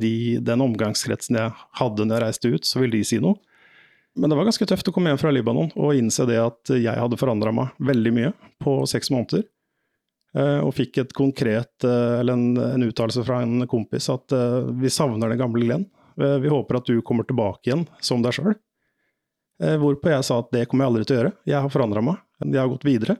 de, 0.01 0.13
den 0.37 0.61
omgangskretsen 0.61 1.39
jeg 1.39 1.55
hadde 1.79 2.05
når 2.05 2.19
jeg 2.19 2.23
reiste 2.27 2.51
ut, 2.53 2.69
så 2.69 2.83
vil 2.83 2.93
de 2.93 3.01
si 3.07 3.17
noe. 3.23 3.39
Men 4.13 4.29
det 4.29 4.37
var 4.37 4.45
ganske 4.45 4.67
tøft 4.69 4.91
å 4.91 4.93
komme 4.93 5.09
hjem 5.09 5.17
fra 5.17 5.31
Libanon 5.33 5.71
og 5.73 5.97
innse 5.97 6.27
det 6.29 6.37
at 6.37 6.69
jeg 6.75 6.93
hadde 6.93 7.17
forandra 7.17 7.49
meg 7.57 7.71
veldig 7.81 8.11
mye 8.13 8.35
på 8.61 8.75
seks 8.91 9.09
måneder. 9.09 9.47
Eh, 10.37 10.59
og 10.61 10.75
fikk 10.77 11.01
et 11.01 11.17
konkret, 11.17 11.73
eh, 11.81 12.19
eller 12.19 12.37
en, 12.37 12.61
en 12.67 12.85
uttalelse 12.85 13.25
fra 13.25 13.41
en 13.41 13.65
kompis 13.69 14.11
at 14.13 14.37
vi 14.77 14.93
savner 14.93 15.33
den 15.33 15.41
gamle 15.41 15.65
Glenn. 15.65 15.89
Vi 16.13 16.53
håper 16.53 16.77
at 16.77 16.85
du 16.85 17.01
kommer 17.01 17.25
tilbake 17.25 17.71
igjen 17.71 17.87
som 17.97 18.21
deg 18.21 18.37
sjøl. 18.37 18.53
Hvorpå 19.79 20.11
jeg 20.11 20.25
sa 20.27 20.39
at 20.41 20.49
det 20.51 20.65
kommer 20.69 20.85
jeg 20.85 20.91
aldri 20.91 21.05
til 21.07 21.15
å 21.15 21.19
gjøre. 21.19 21.31
Jeg 21.47 21.63
har 21.65 21.71
forandra 21.71 22.01
meg. 22.03 22.21
jeg 22.43 22.59
har 22.59 22.71
gått 22.71 22.87
videre. 22.87 23.17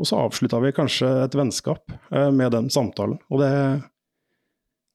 Og 0.00 0.08
så 0.08 0.20
avslutta 0.24 0.60
vi 0.62 0.72
kanskje 0.74 1.08
et 1.26 1.34
vennskap 1.36 1.92
eh, 1.92 2.30
med 2.32 2.54
den 2.54 2.70
samtalen. 2.72 3.18
Og 3.28 3.42
det, 3.42 3.52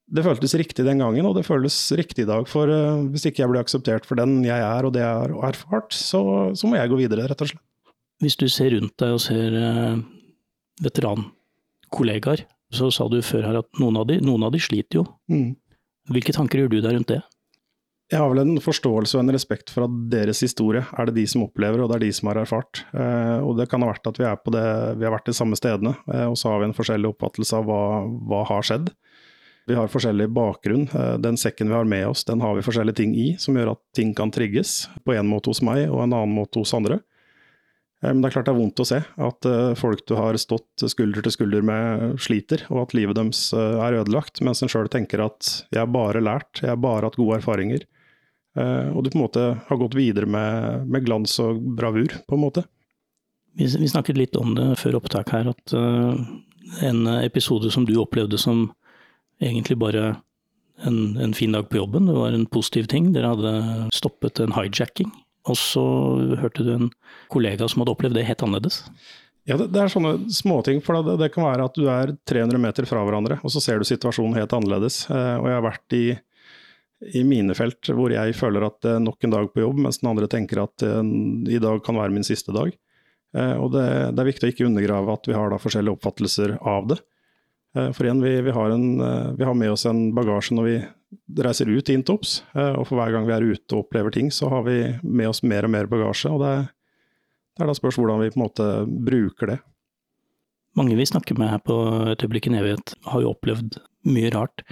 det 0.09 0.25
føltes 0.25 0.55
riktig 0.57 0.87
den 0.87 1.03
gangen, 1.03 1.27
og 1.29 1.37
det 1.37 1.45
føles 1.45 1.77
riktig 1.97 2.25
i 2.25 2.29
dag. 2.29 2.47
For 2.49 2.71
uh, 2.71 3.05
hvis 3.13 3.27
ikke 3.29 3.43
jeg 3.43 3.53
blir 3.53 3.61
akseptert 3.61 4.09
for 4.09 4.19
den 4.19 4.39
jeg 4.47 4.57
er 4.57 4.87
og 4.87 4.95
det 4.95 5.03
jeg 5.05 5.21
har 5.21 5.35
erfart, 5.51 5.93
så, 5.93 6.21
så, 6.57 6.69
må 6.69 6.79
jeg 6.79 6.93
gå 6.93 7.01
videre, 7.03 7.29
rett 7.29 7.45
og 7.45 7.53
slett. 7.53 7.63
Hvis 8.23 8.39
du 8.39 8.47
ser 8.49 8.73
rundt 8.73 8.95
deg 8.97 9.13
og 9.13 9.21
ser 9.21 9.53
veterankollegaer, 10.81 12.47
så 12.73 12.89
sa 12.89 13.05
du 13.11 13.19
før 13.21 13.45
her 13.45 13.59
at 13.59 13.67
noen 13.77 13.99
av 14.01 14.07
de, 14.09 14.17
noen 14.25 14.47
av 14.47 14.55
de 14.55 14.61
sliter 14.63 15.03
jo. 15.03 15.03
Mm. 15.29 15.51
Hvilke 16.09 16.33
tanker 16.33 16.63
gjør 16.63 16.71
du 16.71 16.79
deg 16.81 16.95
rundt 16.95 17.11
det? 17.11 17.19
Jeg 18.07 18.21
har 18.23 18.29
vel 18.31 18.39
en 18.39 18.59
forståelse 18.63 19.17
og 19.17 19.25
en 19.25 19.33
respekt 19.35 19.71
for 19.73 19.83
at 19.83 19.95
deres 20.13 20.39
historie 20.39 20.79
er 20.79 21.09
det 21.09 21.17
de 21.17 21.25
som 21.27 21.41
opplever, 21.43 21.81
og 21.83 21.89
det 21.91 21.97
er 21.97 22.05
de 22.05 22.11
som 22.15 22.29
har 22.31 22.39
erfart. 22.39 22.85
Eh, 22.95 23.39
og 23.43 23.57
det 23.59 23.65
kan 23.67 23.83
ha 23.83 23.89
vært 23.89 24.07
at 24.07 24.21
vi, 24.21 24.27
det, 24.55 24.67
vi 24.95 25.07
har 25.07 25.11
vært 25.11 25.27
de 25.27 25.35
samme 25.35 25.59
stedene, 25.59 25.91
eh, 26.13 26.23
og 26.23 26.37
så 26.39 26.53
har 26.53 26.61
vi 26.61 26.69
en 26.69 26.77
forskjellig 26.77 27.09
oppfattelse 27.11 27.59
av 27.59 27.67
hva, 27.67 27.81
hva 28.29 28.45
har 28.47 28.63
skjedd. 28.63 28.87
Vi 29.67 29.75
har 29.75 29.91
forskjellig 29.91 30.29
bakgrunn. 30.31 30.85
Eh, 30.87 31.17
den 31.19 31.35
sekken 31.35 31.67
vi 31.67 31.75
har 31.75 31.89
med 31.97 32.05
oss, 32.13 32.23
den 32.29 32.39
har 32.45 32.55
vi 32.55 32.63
forskjellige 32.63 32.99
ting 33.01 33.17
i, 33.19 33.27
som 33.43 33.59
gjør 33.59 33.73
at 33.73 33.83
ting 33.99 34.15
kan 34.15 34.31
trigges. 34.31 34.85
På 35.03 35.17
en 35.17 35.27
måte 35.27 35.51
hos 35.51 35.59
meg, 35.67 35.89
og 35.89 36.05
en 36.05 36.15
annen 36.15 36.37
måte 36.37 36.63
hos 36.63 36.71
andre. 36.77 37.01
Men 38.05 38.23
det 38.23 38.29
er 38.29 38.37
klart 38.37 38.47
det 38.47 38.53
er 38.53 38.59
vondt 38.61 38.79
å 38.79 38.85
se 38.85 39.01
at 39.01 39.45
folk 39.81 40.03
du 40.05 40.11
har 40.19 40.37
stått 40.37 40.83
skulder 40.85 41.25
til 41.25 41.33
skulder 41.33 41.63
med, 41.65 42.19
sliter, 42.21 42.61
og 42.69 42.83
at 42.83 42.93
livet 42.93 43.17
deres 43.17 43.39
er 43.57 43.97
ødelagt, 43.97 44.37
mens 44.45 44.61
en 44.61 44.69
sjøl 44.69 44.85
tenker 44.93 45.23
at 45.25 45.49
jeg 45.73 45.81
har 45.81 45.89
bare 45.89 46.21
lært, 46.21 46.61
jeg 46.61 46.69
har 46.69 46.77
bare 46.77 47.09
hatt 47.09 47.17
gode 47.17 47.39
erfaringer. 47.41 47.87
Eh, 48.57 48.89
og 48.89 49.03
du 49.03 49.11
på 49.11 49.19
en 49.19 49.25
måte 49.25 49.45
har 49.67 49.79
gått 49.79 49.97
videre 49.97 50.29
med, 50.29 50.87
med 50.89 51.05
glans 51.05 51.37
og 51.43 51.61
bravur, 51.77 52.15
på 52.27 52.37
en 52.37 52.43
måte. 52.43 52.65
Vi, 53.57 53.69
vi, 53.69 53.89
snakket 53.89 54.17
litt 54.17 54.37
om 54.37 54.55
det 54.57 54.71
før 54.81 54.99
opptak 54.99 55.31
her, 55.33 55.49
at 55.49 55.73
uh, 55.73 56.17
en 56.85 57.07
episode 57.21 57.71
som 57.73 57.87
du 57.87 57.95
opplevde 58.01 58.37
som 58.37 58.67
egentlig 59.41 59.77
bare 59.81 60.17
en, 60.85 61.17
en, 61.17 61.33
fin 61.33 61.55
dag 61.55 61.69
på 61.69 61.79
jobben, 61.79 62.05
det 62.09 62.17
var 62.17 62.33
en 62.33 62.45
positiv 62.49 62.89
ting. 62.91 63.11
Dere 63.15 63.33
hadde 63.33 63.53
stoppet 63.97 64.41
en 64.43 64.53
hijacking. 64.53 65.09
Og 65.47 65.57
så 65.57 65.85
hørte 66.41 66.65
du 66.65 66.73
en 66.73 66.91
kollega 67.33 67.69
som 67.69 67.81
hadde 67.81 67.95
opplevd 67.95 68.17
det 68.19 68.27
helt 68.27 68.43
annerledes. 68.45 68.83
Ja, 69.47 69.55
det, 69.55 69.69
det 69.73 69.81
er 69.81 69.91
sånne 69.91 70.13
småting. 70.33 70.81
For 70.85 70.99
det, 71.01 71.17
det, 71.23 71.31
kan 71.33 71.47
være 71.47 71.65
at 71.69 71.77
du 71.79 71.87
er 71.89 72.13
300 72.29 72.61
meter 72.61 72.87
fra 72.89 73.01
hverandre, 73.07 73.39
og 73.41 73.53
så 73.53 73.63
ser 73.63 73.79
du 73.79 73.87
situasjonen 73.87 74.37
helt 74.37 74.53
annerledes. 74.53 75.05
Uh, 75.09 75.37
og 75.39 75.49
jeg 75.49 75.57
har 75.57 75.65
vært 75.65 75.97
i 75.97 76.05
i 77.05 77.21
mine 77.27 77.53
felt 77.57 77.89
hvor 77.93 78.13
jeg 78.13 78.35
føler 78.37 78.65
at 78.67 78.79
det 78.85 78.95
er 78.95 79.03
nok 79.03 79.23
en 79.23 79.35
dag 79.35 79.49
på 79.53 79.61
jobb, 79.61 79.81
mens 79.85 80.01
den 80.01 80.09
andre 80.11 80.29
tenker 80.31 80.63
at 80.63 80.85
uh, 80.85 81.03
i 81.03 81.59
dag 81.61 81.83
kan 81.85 81.99
være 81.99 82.15
min 82.15 82.25
siste 82.25 82.55
dag. 82.55 82.73
Uh, 83.37 83.55
og 83.61 83.71
det, 83.75 83.85
det, 84.15 84.23
er 84.23 84.29
viktig 84.31 84.47
å 84.47 84.53
ikke 84.53 84.65
undergrave 84.69 85.13
at 85.13 85.29
vi 85.29 85.35
har 85.37 85.53
da 85.53 85.61
forskjellige 85.61 85.99
oppfattelser 85.99 86.57
av 86.61 86.89
det. 86.93 87.01
For 87.93 88.07
igjen, 88.07 88.23
vi, 88.23 88.31
vi, 88.41 88.53
har 88.55 88.71
en, 88.73 88.85
vi, 89.37 89.43
har 89.45 89.53
med 89.53 89.69
oss 89.69 89.83
en 89.85 90.07
bagasje 90.15 90.55
når 90.55 90.65
vi 90.65 90.77
reiser 91.45 91.69
ut 91.69 91.89
i 91.91 91.93
Intops, 91.93 92.31
og 92.55 92.87
for 92.87 92.97
hver 92.97 93.11
gang 93.13 93.27
vi 93.27 93.35
er 93.35 93.43
ute 93.45 93.75
og 93.75 93.83
opplever 93.83 94.15
ting, 94.15 94.31
så 94.33 94.49
har 94.49 94.63
vi 94.65 94.79
med 95.03 95.29
oss 95.29 95.43
mer 95.45 95.67
og 95.67 95.73
mer 95.75 95.89
bagasje. 95.91 96.31
og 96.31 96.41
det, 96.41 96.53
det 97.53 97.61
er 97.61 97.69
da 97.69 97.75
spørs 97.77 97.99
hvordan 97.99 98.23
vi 98.23 98.31
på 98.33 98.39
en 98.39 98.45
måte 98.47 98.67
bruker 98.87 99.51
det. 99.51 99.59
Mange 100.77 100.97
vi 100.97 101.07
snakker 101.09 101.37
med 101.39 101.49
her 101.49 101.61
på 101.65 101.75
Et 102.11 102.23
øyeblikk 102.23 102.49
i 102.49 102.53
evighet, 102.53 102.93
har 103.09 103.23
jo 103.23 103.33
opplevd 103.33 103.79
mye 104.07 104.29
rart. 104.31 104.63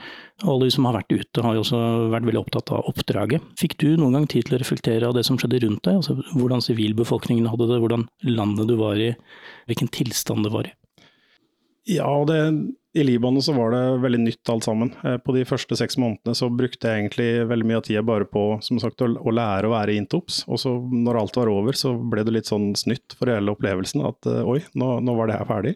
Og 0.43 0.53
alle 0.53 0.69
vi 0.69 0.75
som 0.75 0.88
har 0.88 0.95
vært 1.00 1.12
ute, 1.12 1.43
har 1.43 1.57
jo 1.57 1.63
også 1.63 1.81
vært 2.13 2.27
veldig 2.29 2.41
opptatt 2.43 2.71
av 2.75 2.88
oppdraget. 2.91 3.43
Fikk 3.59 3.77
du 3.81 3.88
noen 3.97 4.19
gang 4.19 4.29
tid 4.31 4.47
til 4.47 4.57
å 4.57 4.62
reflektere 4.62 5.09
av 5.09 5.17
det 5.17 5.25
som 5.27 5.39
skjedde 5.41 5.63
rundt 5.65 5.83
deg? 5.88 6.00
Altså 6.00 6.17
hvordan 6.38 6.63
sivilbefolkningen 6.63 7.50
hadde 7.51 7.69
det, 7.71 7.81
hvordan 7.83 8.07
landet 8.29 8.69
du 8.71 8.77
var 8.79 9.01
i, 9.01 9.12
hvilken 9.69 9.91
tilstand 9.91 10.47
det 10.47 10.53
var 10.53 10.69
i? 10.69 10.74
Ja, 11.85 12.09
det, 12.25 12.39
i 12.97 13.03
Libanon 13.03 13.43
så 13.45 13.53
var 13.53 13.74
det 13.75 13.83
veldig 14.01 14.19
nytt 14.24 14.50
alt 14.50 14.65
sammen. 14.65 14.93
Eh, 15.05 15.17
på 15.21 15.35
de 15.35 15.43
første 15.45 15.77
seks 15.77 16.00
månedene 16.01 16.33
så 16.38 16.50
brukte 16.50 16.89
jeg 16.89 17.03
egentlig 17.03 17.27
veldig 17.50 17.67
mye 17.69 17.81
av 17.81 17.85
tida 17.85 18.01
bare 18.05 18.25
på 18.29 18.45
som 18.65 18.79
sagt, 18.81 19.03
å 19.05 19.33
lære 19.35 19.69
å 19.69 19.74
være 19.75 19.97
intops. 20.00 20.43
Og 20.50 20.62
så 20.62 20.74
når 20.79 21.19
alt 21.21 21.38
var 21.38 21.51
over, 21.51 21.77
så 21.77 21.93
ble 21.93 22.25
det 22.25 22.33
litt 22.33 22.50
sånn 22.50 22.71
snytt 22.79 23.17
for 23.19 23.29
hele 23.29 23.53
opplevelsen 23.53 24.05
at 24.07 24.31
eh, 24.31 24.41
oi, 24.47 24.63
nå, 24.74 24.95
nå 25.05 25.17
var 25.19 25.29
det 25.29 25.38
her 25.41 25.50
ferdig. 25.51 25.75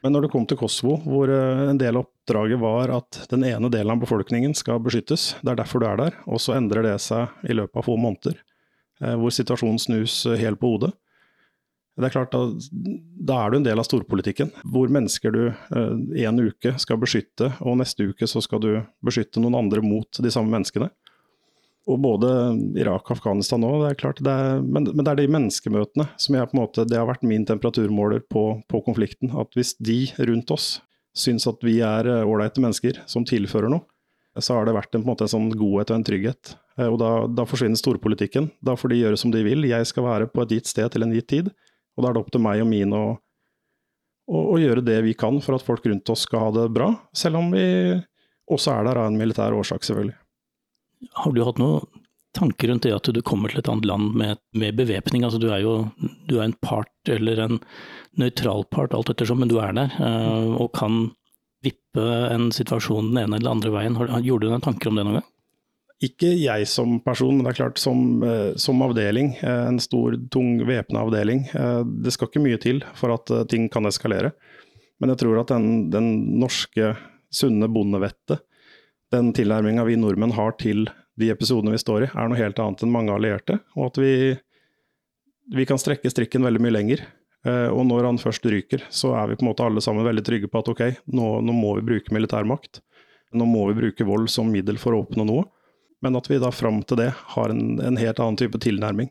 Men 0.00 0.14
når 0.14 0.24
det 0.24 0.30
kom 0.32 0.46
til 0.48 0.58
Kosovo, 0.60 0.96
hvor 1.04 1.28
eh, 1.32 1.66
en 1.68 1.80
del 1.80 1.98
av 1.98 2.06
oppdraget 2.06 2.60
var 2.62 2.92
at 2.96 3.20
den 3.32 3.44
ene 3.44 3.68
delen 3.72 3.92
av 3.92 4.00
befolkningen 4.00 4.54
skal 4.56 4.80
beskyttes, 4.82 5.34
det 5.44 5.52
er 5.52 5.60
derfor 5.60 5.82
du 5.82 5.88
er 5.90 6.00
der, 6.00 6.16
og 6.24 6.40
så 6.40 6.56
endrer 6.56 6.86
det 6.86 6.96
seg 7.04 7.28
i 7.44 7.56
løpet 7.56 7.82
av 7.82 7.84
få 7.84 7.98
måneder, 8.00 8.38
eh, 9.04 9.16
hvor 9.20 9.34
situasjonen 9.34 9.80
snus 9.82 10.22
eh, 10.30 10.40
helt 10.40 10.60
på 10.60 10.72
hodet. 10.72 10.94
Det 12.00 12.08
er 12.08 12.14
klart, 12.14 12.32
at 12.32 12.68
da 13.28 13.42
er 13.42 13.52
du 13.52 13.58
en 13.58 13.66
del 13.66 13.80
av 13.82 13.84
storpolitikken, 13.84 14.54
hvor 14.72 14.88
mennesker 14.88 15.34
du 15.34 15.40
en 16.22 16.38
uke 16.40 16.70
skal 16.80 16.96
beskytte, 17.02 17.50
og 17.60 17.76
neste 17.76 18.06
uke 18.08 18.24
så 18.30 18.40
skal 18.40 18.62
du 18.62 18.70
beskytte 19.04 19.42
noen 19.42 19.58
andre 19.58 19.82
mot 19.84 20.22
de 20.22 20.32
samme 20.32 20.48
menneskene 20.54 20.88
og 21.88 21.96
både 22.02 22.30
Irak 22.78 23.08
og 23.08 23.16
Afghanistan 23.16 23.64
òg, 23.64 23.78
det 23.82 23.90
er 23.90 23.98
klart. 24.02 24.20
Det 24.24 24.32
er, 24.32 24.60
men, 24.60 24.90
men, 24.92 25.04
det 25.04 25.12
er 25.12 25.20
de 25.22 25.32
menneskemøtene 25.32 26.06
som 26.20 26.36
jeg 26.36 26.50
på 26.50 26.56
en 26.56 26.62
måte, 26.62 26.84
det 26.88 26.98
har 26.98 27.08
vært 27.08 27.24
min 27.26 27.46
temperaturmåler 27.48 28.24
på, 28.30 28.44
på 28.68 28.82
konflikten. 28.86 29.32
At 29.40 29.56
hvis 29.56 29.72
de 29.80 30.02
rundt 30.28 30.52
oss 30.54 30.74
syns 31.16 31.48
at 31.50 31.64
vi 31.66 31.78
er 31.84 32.06
eh, 32.06 32.26
ålreite 32.28 32.62
mennesker 32.62 33.00
som 33.10 33.24
tilfører 33.26 33.72
noe, 33.72 33.86
så 34.38 34.54
har 34.54 34.68
det 34.68 34.76
vært 34.76 34.94
en, 34.94 35.02
en, 35.02 35.08
måte, 35.08 35.26
en 35.26 35.32
sånn 35.32 35.48
godhet 35.58 35.90
og 35.90 35.98
en 35.98 36.06
trygghet. 36.06 36.52
Eh, 36.76 36.86
og 36.86 37.00
da, 37.02 37.10
da, 37.32 37.48
forsvinner 37.48 37.80
storpolitikken. 37.80 38.50
Da 38.62 38.76
får 38.78 38.92
de 38.92 39.00
gjøre 39.00 39.18
som 39.24 39.32
de 39.34 39.42
vil. 39.46 39.66
Jeg 39.70 39.88
skal 39.88 40.06
være 40.06 40.30
på 40.30 40.44
et 40.44 40.54
gitt 40.58 40.70
sted 40.70 40.92
til 40.92 41.06
en 41.06 41.16
gitt 41.16 41.30
tid. 41.32 41.50
Og 41.96 42.04
da 42.04 42.10
er 42.10 42.16
det 42.16 42.22
opp 42.22 42.30
til 42.36 42.44
meg 42.44 42.62
og 42.62 42.70
mine 42.70 43.00
å, 43.08 43.10
å, 44.30 44.46
å 44.54 44.60
gjøre 44.60 44.84
det 44.86 45.00
vi 45.08 45.16
kan 45.18 45.40
for 45.42 45.56
at 45.56 45.66
folk 45.66 45.88
rundt 45.88 46.12
oss 46.12 46.28
skal 46.28 46.46
ha 46.46 46.56
det 46.60 46.70
bra. 46.76 46.92
Selv 47.16 47.40
om 47.40 47.50
vi 47.56 47.64
også 48.50 48.76
er 48.76 48.86
der 48.86 49.00
av 49.00 49.10
en 49.10 49.18
militær 49.18 49.56
årsak, 49.56 49.86
selvfølgelig. 49.86 50.19
Har 51.22 51.32
du 51.32 51.42
hatt 51.44 51.60
noen 51.60 51.86
tanker 52.36 52.70
rundt 52.70 52.84
det 52.86 52.92
at 52.94 53.08
du 53.10 53.20
kommer 53.26 53.50
til 53.50 53.62
et 53.62 53.68
annet 53.70 53.88
land 53.88 54.12
med, 54.18 54.40
med 54.54 54.76
bevæpning? 54.78 55.24
Altså, 55.26 55.40
du 55.42 55.48
er 55.50 55.64
jo 55.64 55.74
du 56.30 56.38
er 56.38 56.46
en 56.46 56.58
part, 56.62 56.92
eller 57.10 57.42
en 57.42 57.58
nøytral 58.20 58.66
part, 58.70 58.94
alt 58.94 59.10
ettersom, 59.12 59.42
men 59.42 59.50
du 59.50 59.58
er 59.62 59.74
der. 59.76 59.96
Uh, 59.98 60.54
og 60.60 60.72
kan 60.76 61.08
vippe 61.64 62.06
en 62.30 62.48
situasjon 62.54 63.12
den 63.12 63.24
ene 63.24 63.40
eller 63.40 63.56
andre 63.56 63.74
veien. 63.74 63.98
Gjorde 64.24 64.46
du 64.46 64.54
deg 64.54 64.64
tanker 64.64 64.90
om 64.90 64.98
det 65.00 65.06
noen 65.06 65.20
gang? 65.20 65.28
Ikke 66.00 66.30
jeg 66.32 66.64
som 66.70 66.94
person, 67.04 67.34
men 67.36 67.44
det 67.44 67.50
er 67.50 67.58
klart 67.58 67.80
som, 67.80 68.22
eh, 68.24 68.54
som 68.56 68.80
avdeling, 68.80 69.34
eh, 69.42 69.66
en 69.68 69.76
stor, 69.84 70.14
tung 70.32 70.54
væpna 70.64 71.02
avdeling. 71.04 71.42
Det 72.00 72.14
skal 72.14 72.30
ikke 72.30 72.40
mye 72.40 72.56
til 72.56 72.80
for 72.96 73.12
at 73.12 73.28
ting 73.52 73.68
kan 73.68 73.84
eskalere. 73.84 74.30
Men 74.98 75.12
jeg 75.12 75.20
tror 75.20 75.42
at 75.42 75.52
den, 75.52 75.90
den 75.92 76.40
norske 76.40 76.94
sunne 77.28 77.68
bondevettet 77.68 78.40
den 79.10 79.32
tilnærminga 79.36 79.84
vi 79.88 79.98
nordmenn 79.98 80.34
har 80.36 80.54
til 80.60 80.88
de 81.20 81.30
episodene 81.32 81.74
vi 81.74 81.82
står 81.82 82.06
i, 82.06 82.10
er 82.10 82.30
noe 82.30 82.38
helt 82.38 82.58
annet 82.62 82.84
enn 82.84 82.92
mange 82.94 83.12
allierte. 83.14 83.58
Og 83.76 83.90
at 83.90 84.00
vi, 84.00 84.12
vi 85.56 85.66
kan 85.68 85.80
strekke 85.80 86.12
strikken 86.12 86.46
veldig 86.46 86.62
mye 86.62 86.76
lenger. 86.76 87.02
Eh, 87.46 87.68
og 87.68 87.84
når 87.88 88.08
han 88.08 88.20
først 88.20 88.46
ryker, 88.52 88.84
så 88.92 89.14
er 89.18 89.30
vi 89.30 89.38
på 89.38 89.44
en 89.44 89.50
måte 89.50 89.66
alle 89.66 89.82
sammen 89.84 90.06
veldig 90.06 90.24
trygge 90.26 90.50
på 90.50 90.62
at 90.62 90.70
ok, 90.72 90.82
nå, 91.12 91.32
nå 91.44 91.56
må 91.56 91.74
vi 91.78 91.86
bruke 91.92 92.14
militærmakt. 92.14 92.82
Nå 93.36 93.46
må 93.46 93.66
vi 93.70 93.78
bruke 93.78 94.06
vold 94.06 94.30
som 94.32 94.50
middel 94.50 94.78
for 94.80 94.96
å 94.96 95.04
oppnå 95.04 95.26
noe. 95.26 95.46
Men 96.00 96.16
at 96.16 96.30
vi 96.30 96.40
da 96.40 96.50
fram 96.54 96.80
til 96.88 97.02
det 97.02 97.10
har 97.34 97.52
en, 97.52 97.80
en 97.84 97.98
helt 98.00 98.22
annen 98.22 98.38
type 98.40 98.58
tilnærming. 98.62 99.10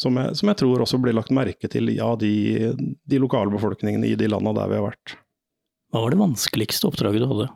Som 0.00 0.16
jeg, 0.18 0.32
som 0.38 0.48
jeg, 0.50 0.58
tror 0.58 0.82
også 0.82 0.98
blir 0.98 1.14
lagt 1.14 1.30
merke 1.34 1.68
til 1.70 1.92
ja, 1.94 2.08
de, 2.18 2.72
de 2.74 3.20
lokalbefolkningene 3.22 4.08
i 4.08 4.16
de 4.18 4.30
landa 4.30 4.54
der 4.56 4.72
vi 4.72 4.80
har 4.80 4.88
vært. 4.88 5.18
Hva 5.92 6.02
var 6.02 6.14
det 6.14 6.18
vanskeligste 6.18 6.88
oppdraget 6.88 7.22
du 7.22 7.28
hadde? 7.30 7.50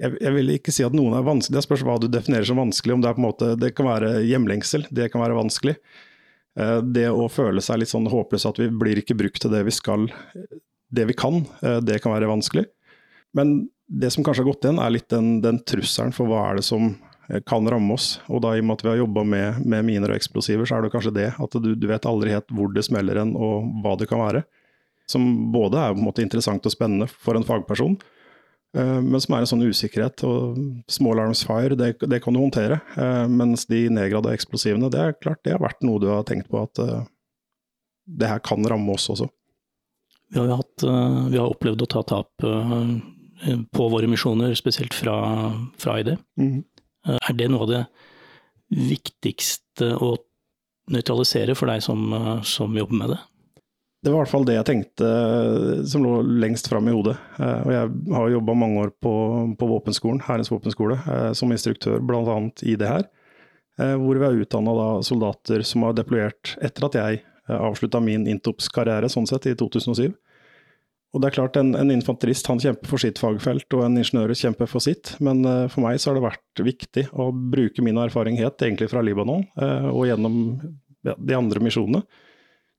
Jeg, 0.00 0.16
jeg, 0.16 0.32
vil 0.36 0.54
ikke 0.54 0.72
si 0.74 0.84
at 0.86 0.96
noen 0.96 1.14
er 1.16 1.26
vanskelig, 1.26 1.58
det 1.58 1.66
spørs 1.66 1.84
hva 1.84 1.98
du 2.00 2.08
definerer 2.08 2.46
som 2.48 2.60
vanskelig. 2.60 2.96
Om 2.96 3.02
det 3.04 3.10
er 3.10 3.18
på 3.18 3.22
en 3.22 3.28
måte, 3.28 3.50
det 3.60 3.72
kan 3.76 3.88
være 3.90 4.14
hjemlengsel, 4.24 4.86
det 4.94 5.10
kan 5.12 5.22
være 5.22 5.36
vanskelig. 5.36 5.76
Eh, 6.58 6.78
det 6.82 7.06
å 7.12 7.28
føle 7.30 7.62
seg 7.64 7.82
litt 7.82 7.92
sånn 7.92 8.08
håpløs 8.10 8.48
at 8.48 8.60
vi 8.62 8.70
blir 8.72 9.00
ikke 9.02 9.18
brukt 9.18 9.42
til 9.42 9.52
det 9.52 9.62
vi 9.68 9.74
skal, 9.74 10.08
det 10.90 11.06
vi 11.10 11.16
kan, 11.18 11.44
eh, 11.62 11.78
det 11.84 12.00
kan 12.02 12.14
være 12.16 12.30
vanskelig. 12.30 12.66
Men 13.36 13.68
det 13.90 14.12
som 14.14 14.24
kanskje 14.24 14.44
har 14.44 14.52
gått 14.52 14.66
igjen, 14.66 14.80
er 14.82 14.94
litt 14.94 15.08
den, 15.12 15.40
den 15.44 15.60
trusselen 15.66 16.14
for 16.16 16.30
hva 16.30 16.46
er 16.48 16.60
det 16.60 16.66
som 16.66 16.94
eh, 17.28 17.42
kan 17.46 17.66
ramme 17.68 17.98
oss. 17.98 18.14
Og 18.28 18.40
da 18.44 18.54
i 18.54 18.62
og 18.62 18.70
med 18.70 18.78
at 18.78 18.86
vi 18.86 18.92
har 18.92 19.02
jobba 19.02 19.26
med, 19.26 19.60
med, 19.66 19.84
miner 19.86 20.14
og 20.14 20.20
eksplosiver, 20.20 20.64
så 20.64 20.78
er 20.78 20.86
det 20.86 20.94
kanskje 20.94 21.16
det 21.18 21.28
at 21.36 21.58
du, 21.60 21.74
du 21.74 21.86
vet 21.90 22.08
aldri 22.08 22.32
helt 22.34 22.56
hvor 22.56 22.72
det 22.72 22.86
smeller 22.88 23.20
hen 23.20 23.36
og 23.36 23.68
hva 23.84 23.98
det 24.00 24.08
kan 24.10 24.22
være. 24.22 24.46
Som 25.10 25.52
både 25.52 25.76
er 25.76 25.92
på 25.92 26.00
en 26.00 26.08
måte 26.08 26.24
interessant 26.24 26.66
og 26.66 26.72
spennende 26.72 27.10
for 27.10 27.36
en 27.36 27.46
fagperson, 27.46 27.98
men 28.72 29.18
som 29.22 29.34
er 29.34 29.42
en 29.42 29.50
sånn 29.50 29.66
usikkerhet. 29.66 30.22
og 30.26 30.58
Small 30.90 31.18
arms 31.22 31.42
fire, 31.46 31.74
det, 31.78 31.96
det 32.06 32.20
kan 32.22 32.36
du 32.36 32.42
håndtere. 32.42 32.80
Eh, 32.94 33.24
mens 33.26 33.66
de 33.70 33.88
nedgrada 33.90 34.34
eksplosivene, 34.36 34.90
det 34.92 35.00
er 35.02 35.18
klart 35.18 35.42
det 35.46 35.56
har 35.56 35.64
vært 35.64 35.82
noe 35.86 36.02
du 36.02 36.06
har 36.12 36.22
tenkt 36.28 36.50
på 36.52 36.62
at 36.62 36.82
uh, 36.82 37.00
det 38.06 38.30
her 38.30 38.42
kan 38.46 38.66
ramme 38.70 38.94
oss 38.94 39.08
også. 39.10 39.26
Vi 40.30 40.38
har, 40.38 40.52
hatt, 40.54 40.84
vi 41.32 41.38
har 41.40 41.50
opplevd 41.50 41.82
å 41.82 41.88
ta 41.90 42.04
tap 42.06 42.44
på 43.74 43.86
våre 43.90 44.06
misjoner, 44.06 44.52
spesielt 44.54 44.94
fra, 44.94 45.16
fra 45.74 45.96
ID. 45.98 46.12
Mm. 46.38 46.60
Er 47.16 47.34
det 47.34 47.48
noe 47.50 47.66
av 47.66 47.72
det 47.72 47.80
viktigste 48.70 49.88
å 49.98 50.12
nøytralisere 50.94 51.56
for 51.58 51.72
deg 51.72 51.82
som, 51.82 52.14
som 52.46 52.78
jobber 52.78 53.00
med 53.00 53.10
det? 53.16 53.18
Det 54.00 54.08
var 54.08 54.16
i 54.16 54.22
hvert 54.22 54.32
fall 54.32 54.46
det 54.48 54.54
jeg 54.54 54.64
tenkte 54.68 55.06
eh, 55.06 55.80
som 55.88 56.04
lå 56.04 56.22
lengst 56.40 56.70
fram 56.72 56.86
i 56.88 56.94
hodet. 56.94 57.18
Eh, 57.36 57.58
og 57.66 57.72
jeg 57.74 57.90
har 58.16 58.30
jobba 58.32 58.54
mange 58.56 58.84
år 58.86 58.94
på, 58.96 59.12
på 59.60 59.68
våpenskolen, 59.74 60.22
Hærens 60.24 60.48
våpenskole, 60.48 60.96
eh, 61.04 61.32
som 61.36 61.52
instruktør 61.52 62.00
bl.a. 62.00 62.36
i 62.64 62.78
det 62.80 62.88
her. 62.88 63.08
Hvor 63.80 64.18
vi 64.18 64.24
har 64.26 64.36
utdanna 64.36 64.72
soldater 65.06 65.62
som 65.64 65.86
har 65.86 65.94
deployert 65.96 66.50
etter 66.60 66.84
at 66.84 66.96
jeg 66.98 67.20
avslutta 67.48 67.96
min 68.04 68.26
Intops-karriere, 68.28 69.08
sånn 69.08 69.24
sett, 69.30 69.46
i 69.48 69.54
2007. 69.56 70.10
Og 71.14 71.22
det 71.22 71.30
er 71.30 71.36
klart, 71.38 71.56
en, 71.56 71.70
en, 71.78 71.92
infanterist 71.94 72.50
han 72.50 72.60
kjemper 72.60 72.90
for 72.90 73.00
sitt 73.00 73.16
fagfelt, 73.22 73.64
og 73.78 73.86
en 73.86 73.96
ingeniør 74.02 74.34
kjemper 74.36 74.68
for 74.68 74.84
sitt. 74.84 75.14
Men 75.24 75.40
for 75.72 75.86
meg 75.86 75.96
så 75.96 76.10
har 76.10 76.18
det 76.18 76.26
vært 76.26 76.64
viktig 76.66 77.06
å 77.16 77.30
bruke 77.32 77.86
min 77.86 78.02
erfaring 78.04 78.36
helt 78.42 78.60
egentlig 78.60 78.90
fra 78.92 79.00
Libanon 79.06 79.46
og 79.94 80.04
gjennom 80.10 80.36
de 81.00 81.38
andre 81.38 81.64
misjonene 81.64 82.04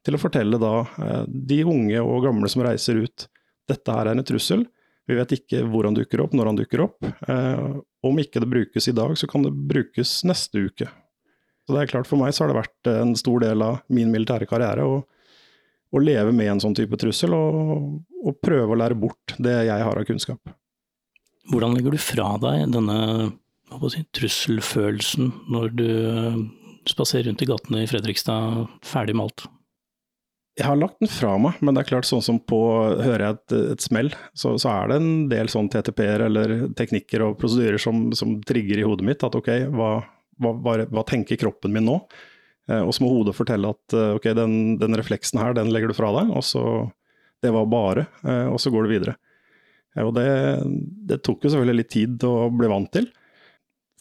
til 0.05 0.17
å 0.17 0.21
fortelle 0.21 0.59
da 0.61 0.75
eh, 0.81 1.23
de 1.27 1.61
unge 1.67 2.01
og 2.03 2.25
gamle 2.25 2.49
som 2.51 2.63
reiser 2.65 3.03
ut 3.03 3.27
dette 3.69 3.95
her 3.95 4.09
er 4.09 4.17
en 4.17 4.27
trussel. 4.27 4.65
Vi 5.09 5.17
vet 5.17 5.33
ikke 5.35 5.63
hvor 5.69 5.87
han 5.87 5.95
dukker 5.97 6.23
opp, 6.23 6.35
når 6.37 6.51
han 6.51 6.59
dukker 6.59 6.83
opp. 6.85 7.05
Eh, 7.05 7.63
om 8.07 8.19
ikke 8.21 8.41
det 8.43 8.49
brukes 8.51 8.87
i 8.89 8.95
dag, 8.95 9.13
så 9.17 9.29
kan 9.29 9.45
det 9.45 9.53
brukes 9.53 10.21
neste 10.27 10.65
uke. 10.67 10.89
Så 11.65 11.75
det 11.75 11.83
er 11.83 11.91
klart 11.91 12.09
For 12.09 12.19
meg 12.19 12.33
så 12.33 12.43
har 12.43 12.51
det 12.51 12.61
vært 12.61 12.91
en 12.91 13.13
stor 13.19 13.43
del 13.43 13.61
av 13.65 13.81
min 13.93 14.11
militære 14.13 14.47
karriere 14.49 14.87
å, 14.87 15.01
å 15.91 16.01
leve 16.01 16.33
med 16.35 16.55
en 16.55 16.63
sånn 16.63 16.77
type 16.77 16.97
trussel, 16.99 17.35
og, 17.37 18.01
og, 18.23 18.33
prøve 18.41 18.73
å 18.73 18.79
lære 18.81 18.97
bort 18.97 19.35
det 19.37 19.61
jeg 19.67 19.85
har 19.85 19.99
av 19.99 20.07
kunnskap. 20.07 20.55
Hvordan 21.51 21.77
legger 21.77 21.93
du 21.93 22.01
fra 22.01 22.33
deg 22.41 22.73
denne 22.73 22.97
si, 23.91 24.03
trusselfølelsen 24.17 25.31
når 25.51 25.73
du 25.77 25.87
eh, 25.89 26.43
spaserer 26.89 27.29
rundt 27.29 27.41
i 27.45 27.49
gatene 27.49 27.83
i 27.83 27.89
Fredrikstad 27.89 28.65
ferdig 28.85 29.17
med 29.17 29.29
alt? 29.29 29.49
Jeg 30.61 30.67
har 30.69 30.77
lagt 30.77 30.99
den 31.01 31.09
fra 31.09 31.31
meg, 31.41 31.57
men 31.65 31.73
det 31.73 31.81
er 31.81 31.89
klart 31.89 32.05
sånn 32.05 32.21
som 32.21 32.37
på 32.37 32.59
hører 33.01 33.23
jeg 33.23 33.37
et, 33.37 33.53
et 33.73 33.81
smell, 33.81 34.11
så, 34.37 34.53
så, 34.61 34.69
er 34.69 34.91
det 34.91 34.97
en 34.99 35.13
del 35.31 35.49
sånn 35.49 35.71
TTP-er 35.73 36.27
eller 36.27 36.53
teknikker 36.77 37.23
og 37.25 37.39
prosedyrer 37.41 37.81
som, 37.81 38.11
som, 38.17 38.35
trigger 38.45 38.77
i 38.77 38.85
hodet 38.85 39.07
mitt 39.07 39.25
at 39.25 39.37
ok, 39.39 39.49
hva, 39.73 39.89
hva, 40.37 40.51
hva, 40.61 40.75
hva 40.85 41.05
tenker 41.09 41.39
kroppen 41.41 41.73
min 41.73 41.87
nå? 41.89 41.97
Eh, 42.69 42.77
og 42.83 42.93
så 42.93 43.01
må 43.01 43.09
hodet 43.09 43.33
fortelle 43.33 43.73
at 43.73 43.97
eh, 43.97 44.13
ok, 44.19 44.29
den, 44.37 44.55
den, 44.83 44.99
refleksen 45.01 45.41
her, 45.41 45.57
den 45.57 45.73
legger 45.73 45.89
du 45.89 45.97
fra 45.97 46.13
deg, 46.19 46.29
og 46.29 46.45
så 46.45 46.65
Det 47.41 47.49
var 47.49 47.65
bare, 47.65 48.05
eh, 48.21 48.45
og 48.53 48.59
så 48.61 48.69
går 48.69 48.85
du 48.85 48.93
videre. 48.93 49.15
Eh, 49.95 50.05
og 50.05 50.13
det, 50.13 50.27
det, 51.09 51.23
tok 51.25 51.41
jo 51.41 51.55
selvfølgelig 51.55 51.79
litt 51.79 51.93
tid 51.95 52.27
å 52.27 52.51
bli 52.53 52.69
vant 52.69 52.91
til. 52.93 53.09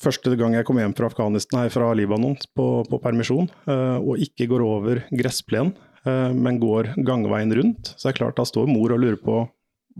Første 0.00 0.36
gang 0.36 0.58
jeg 0.58 0.68
kom 0.68 0.76
hjem 0.76 0.92
fra 0.96 1.08
Afghanistan, 1.08 1.62
nei, 1.62 1.72
fra 1.72 1.88
Libanon 1.96 2.36
på, 2.52 2.66
på 2.84 3.00
permisjon, 3.00 3.48
eh, 3.64 3.96
og 3.96 4.20
ikke 4.20 4.48
går 4.52 4.66
over 4.66 5.06
gressplenen 5.08 5.72
Eh, 5.72 5.89
men 6.06 6.56
går 6.62 6.94
gangveien 7.04 7.52
rundt, 7.52 7.92
så 7.96 8.08
er 8.08 8.14
det 8.14 8.20
klart 8.22 8.38
da 8.38 8.46
står 8.48 8.70
mor 8.70 8.94
og 8.94 9.02
lurer 9.02 9.18
på 9.20 9.42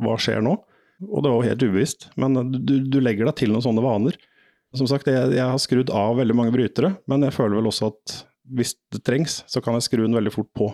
hva 0.01 0.17
skjer 0.21 0.41
nå. 0.45 0.55
Og 1.09 1.25
det 1.25 1.33
var 1.33 1.47
helt 1.47 1.63
ubevisst, 1.65 2.09
men 2.21 2.37
du, 2.53 2.75
du 2.89 2.99
legger 3.01 3.29
deg 3.29 3.39
til 3.41 3.53
noen 3.53 3.65
sånne 3.65 3.85
vaner. 3.85 4.17
Som 4.77 4.87
sagt, 4.87 5.09
jeg, 5.11 5.33
jeg, 5.35 5.45
har 5.45 5.61
skrudd 5.61 5.91
av 5.93 6.19
veldig 6.21 6.37
mange 6.37 6.55
brytere, 6.55 6.93
men 7.11 7.25
jeg 7.27 7.35
føler 7.35 7.59
vel 7.59 7.71
også 7.71 7.91
at 7.91 8.19
hvis 8.51 8.75
det 8.95 9.03
trengs, 9.07 9.41
så 9.51 9.63
kan 9.65 9.77
jeg 9.77 9.87
skru 9.87 10.05
den 10.05 10.17
veldig 10.17 10.33
fort 10.35 10.51
på. 10.57 10.69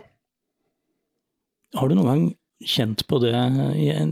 Har 1.76 1.88
du 1.88 1.96
noen 1.96 2.10
gang 2.10 2.26
kjent 2.64 3.04
på 3.08 3.18
det 3.20 3.34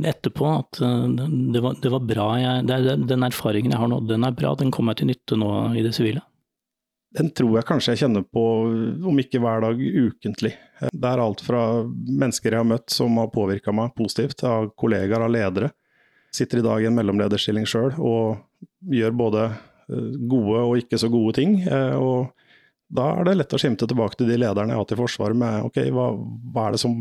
etterpå, 0.05 0.49
at 0.53 0.81
det 0.81 1.63
var, 1.65 1.77
det 1.81 1.93
var 1.93 2.05
bra. 2.05 2.29
Jeg, 2.41 2.67
det, 2.69 2.97
den 3.09 3.27
erfaringen 3.27 3.73
jeg 3.73 3.81
har 3.81 3.91
nå, 3.91 4.03
den 4.09 4.27
er 4.27 4.37
bra. 4.37 4.53
Den 4.61 4.73
kommer 4.75 4.93
jeg 4.93 5.03
til 5.03 5.13
nytte 5.13 5.39
nå 5.41 5.51
i 5.77 5.85
det 5.85 5.95
sivile. 5.97 6.25
Den 7.15 7.31
tror 7.31 7.59
jeg 7.59 7.69
kanskje 7.69 7.95
jeg 7.95 8.03
kjenner 8.05 8.25
på, 8.27 8.43
om 9.07 9.19
ikke 9.23 9.39
hver 9.43 9.63
dag, 9.63 9.79
ukentlig. 9.79 10.55
Det 10.91 11.11
er 11.11 11.23
alt 11.23 11.45
fra 11.47 11.61
mennesker 11.87 12.51
jeg 12.51 12.63
har 12.65 12.67
møtt 12.67 12.91
som 12.91 13.21
har 13.23 13.31
påvirka 13.35 13.75
meg 13.75 13.95
positivt, 13.95 14.43
av 14.49 14.73
kollegaer, 14.79 15.23
av 15.23 15.31
ledere. 15.31 15.71
Sitter 16.35 16.59
i 16.59 16.67
dag 16.67 16.83
i 16.83 16.89
en 16.91 16.97
mellomlederstilling 16.97 17.69
sjøl 17.71 17.93
og 18.03 18.91
gjør 18.91 19.15
både 19.15 19.45
gode 20.27 20.65
og 20.65 20.81
ikke 20.81 20.99
så 20.99 21.11
gode 21.13 21.37
ting. 21.39 21.61
og 21.69 22.33
da 22.95 23.11
er 23.19 23.27
det 23.27 23.37
lett 23.39 23.55
å 23.55 23.61
skimte 23.61 23.89
tilbake 23.91 24.19
til 24.19 24.31
de 24.31 24.39
lederne 24.39 24.73
jeg 24.73 24.79
har 24.79 24.85
hatt 24.85 24.95
i 24.95 24.99
Forsvaret 24.99 25.39
med 25.39 25.69
ok, 25.69 25.81
hva, 25.95 26.09
hva, 26.55 26.67
er 26.67 26.77
det 26.77 26.83
som 26.83 26.99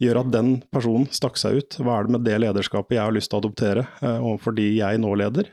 gjør 0.00 0.22
at 0.22 0.32
den 0.32 0.50
personen 0.72 1.08
stakk 1.12 1.40
seg 1.40 1.60
ut? 1.60 1.78
Hva 1.80 1.98
er 1.98 2.06
det 2.06 2.14
med 2.16 2.26
det 2.28 2.36
lederskapet 2.44 2.96
jeg 2.96 3.04
har 3.04 3.16
lyst 3.16 3.32
til 3.32 3.40
å 3.40 3.42
adoptere 3.42 3.86
eh, 4.00 4.18
overfor 4.18 4.56
de 4.56 4.68
jeg 4.78 5.00
nå 5.02 5.14
leder? 5.18 5.50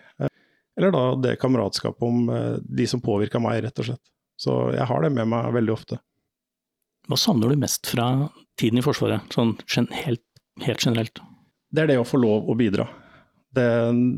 Eller 0.77 0.93
da 0.93 1.03
det 1.17 1.39
kameratskapet 1.41 2.05
om 2.05 2.29
eh, 2.29 2.57
de 2.62 2.88
som 2.89 3.01
påvirka 3.03 3.41
meg, 3.41 3.63
rett 3.65 3.81
og 3.81 3.89
slett. 3.89 4.03
Så 4.38 4.57
jeg 4.75 4.86
har 4.86 5.01
det 5.03 5.13
med 5.15 5.29
meg 5.31 5.50
veldig 5.55 5.74
ofte. 5.74 5.98
Hva 7.07 7.17
savner 7.17 7.50
du 7.50 7.60
mest 7.60 7.88
fra 7.88 8.27
tiden 8.60 8.81
i 8.81 8.86
Forsvaret, 8.86 9.25
sånn 9.34 9.55
helt, 10.03 10.24
helt 10.62 10.84
generelt? 10.84 11.22
Det 11.72 11.84
er 11.84 11.93
det 11.93 12.00
å 12.01 12.07
få 12.07 12.19
lov 12.22 12.50
å 12.50 12.55
bidra. 12.57 12.86
Det, 13.57 13.67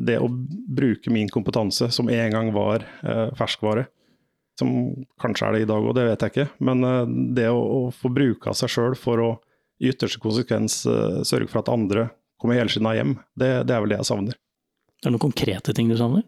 det, 0.07 0.17
å 0.19 0.27
bruke 0.27 1.13
min 1.13 1.29
kompetanse, 1.31 1.87
som 1.95 2.09
en 2.11 2.33
gang 2.33 2.49
var 2.55 2.83
eh, 2.83 3.29
ferskvare, 3.39 3.85
som 4.59 4.73
kanskje 5.21 5.47
er 5.47 5.55
det 5.55 5.61
i 5.63 5.69
dag 5.69 5.85
òg, 5.85 5.93
det 5.95 6.07
vet 6.09 6.25
jeg 6.25 6.33
ikke. 6.33 6.47
Men 6.65 6.83
eh, 6.83 7.13
det 7.37 7.47
å, 7.53 7.61
å 7.61 7.79
få 7.95 8.11
bruke 8.11 8.51
av 8.51 8.57
seg 8.59 8.73
sjøl 8.73 8.97
for 8.99 9.23
å 9.23 9.29
i 9.79 9.93
ytterste 9.93 10.19
konsekvens 10.19 10.81
eh, 10.89 11.21
sørge 11.23 11.47
for 11.47 11.61
at 11.61 11.71
andre 11.71 12.09
kommer 12.39 12.59
helskinna 12.59 12.93
hjem, 12.97 13.15
det, 13.39 13.51
det, 13.67 13.75
er 13.75 13.83
vel 13.83 13.93
det 13.93 14.01
jeg 14.01 14.09
savner. 14.11 14.35
Er 14.99 15.07
det 15.07 15.13
noen 15.15 15.23
konkrete 15.29 15.75
ting 15.75 15.91
du 15.91 15.95
savner? 15.99 16.25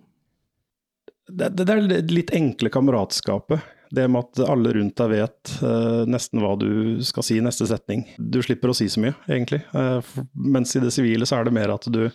Det, 1.31 1.51
det, 1.55 1.67
er 1.69 2.11
litt 2.11 2.33
enkle 2.35 2.71
kameratskapet. 2.73 3.63
Det 3.91 4.07
med 4.07 4.23
at 4.23 4.41
alle 4.47 4.71
rundt 4.77 5.00
deg 5.00 5.11
vet 5.11 5.53
uh, 5.59 6.03
nesten 6.07 6.39
hva 6.39 6.53
du 6.59 7.01
skal 7.03 7.25
si 7.27 7.39
i 7.39 7.43
neste 7.43 7.67
setning. 7.67 8.05
Du 8.17 8.39
slipper 8.43 8.71
å 8.71 8.75
si 8.75 8.88
så 8.91 9.03
mye, 9.03 9.15
egentlig. 9.27 9.61
Uh, 9.75 10.00
for, 10.05 10.27
mens 10.31 10.71
i 10.75 10.83
det 10.83 10.93
sivile 10.95 11.27
så 11.27 11.41
er 11.41 11.47
det 11.47 11.55
mer 11.55 11.73
at 11.75 11.89
du 11.91 12.05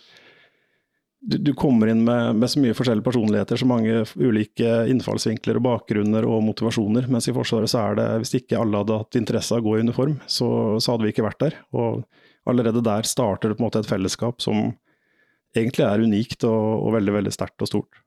du, 1.19 1.37
du, 1.37 1.53
kommer 1.57 1.89
inn 1.91 2.03
med, 2.05 2.35
med, 2.35 2.49
så 2.49 2.61
mye 2.61 2.75
forskjellige 2.77 3.03
personligheter, 3.03 3.59
så 3.59 3.67
mange 3.67 4.03
ulike 4.15 4.69
innfallsvinkler 4.91 5.57
og 5.59 5.65
bakgrunner 5.65 6.27
og 6.29 6.43
motivasjoner. 6.45 7.09
Mens 7.11 7.27
i 7.27 7.33
Forsvaret 7.35 7.71
så 7.71 7.81
er 7.81 7.97
det, 7.99 8.07
hvis 8.21 8.35
ikke 8.39 8.59
alle 8.61 8.83
hadde 8.83 8.99
hatt 9.01 9.17
interesse 9.19 9.55
av 9.55 9.63
å 9.63 9.65
gå 9.65 9.77
i 9.77 9.85
uniform, 9.87 10.17
så, 10.29 10.49
så 10.79 10.93
hadde 10.93 11.07
vi 11.07 11.15
ikke 11.15 11.25
vært 11.25 11.41
der. 11.43 11.57
Og 11.75 12.05
allerede 12.47 12.85
der 12.85 13.09
starter 13.09 13.51
det 13.51 13.57
på 13.57 13.65
en 13.65 13.67
måte 13.67 13.81
et 13.83 13.89
fellesskap 13.89 14.45
som 14.45 14.69
egentlig 15.57 15.87
er 15.87 16.05
unikt 16.05 16.45
og, 16.47 16.85
og 16.85 16.95
veldig, 16.95 17.17
veldig 17.19 17.33
sterkt 17.33 17.65
og 17.65 17.71
stort. 17.73 18.03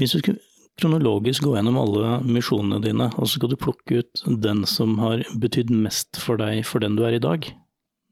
Hvis 0.00 0.14
du 0.14 0.20
skulle 0.20 0.42
kronologisk 0.80 1.44
gå 1.46 1.54
gjennom 1.54 1.78
alle 1.78 2.16
misjonene 2.26 2.80
dine, 2.82 3.10
og 3.14 3.28
så 3.28 3.38
skal 3.38 3.52
du 3.52 3.60
plukke 3.60 4.02
ut 4.02 4.24
den 4.42 4.64
som 4.66 4.96
har 5.02 5.22
betydd 5.38 5.70
mest 5.70 6.18
for 6.20 6.40
deg 6.40 6.64
for 6.66 6.82
den 6.82 6.98
du 6.98 7.04
er 7.06 7.18
i 7.18 7.22
dag, 7.22 7.46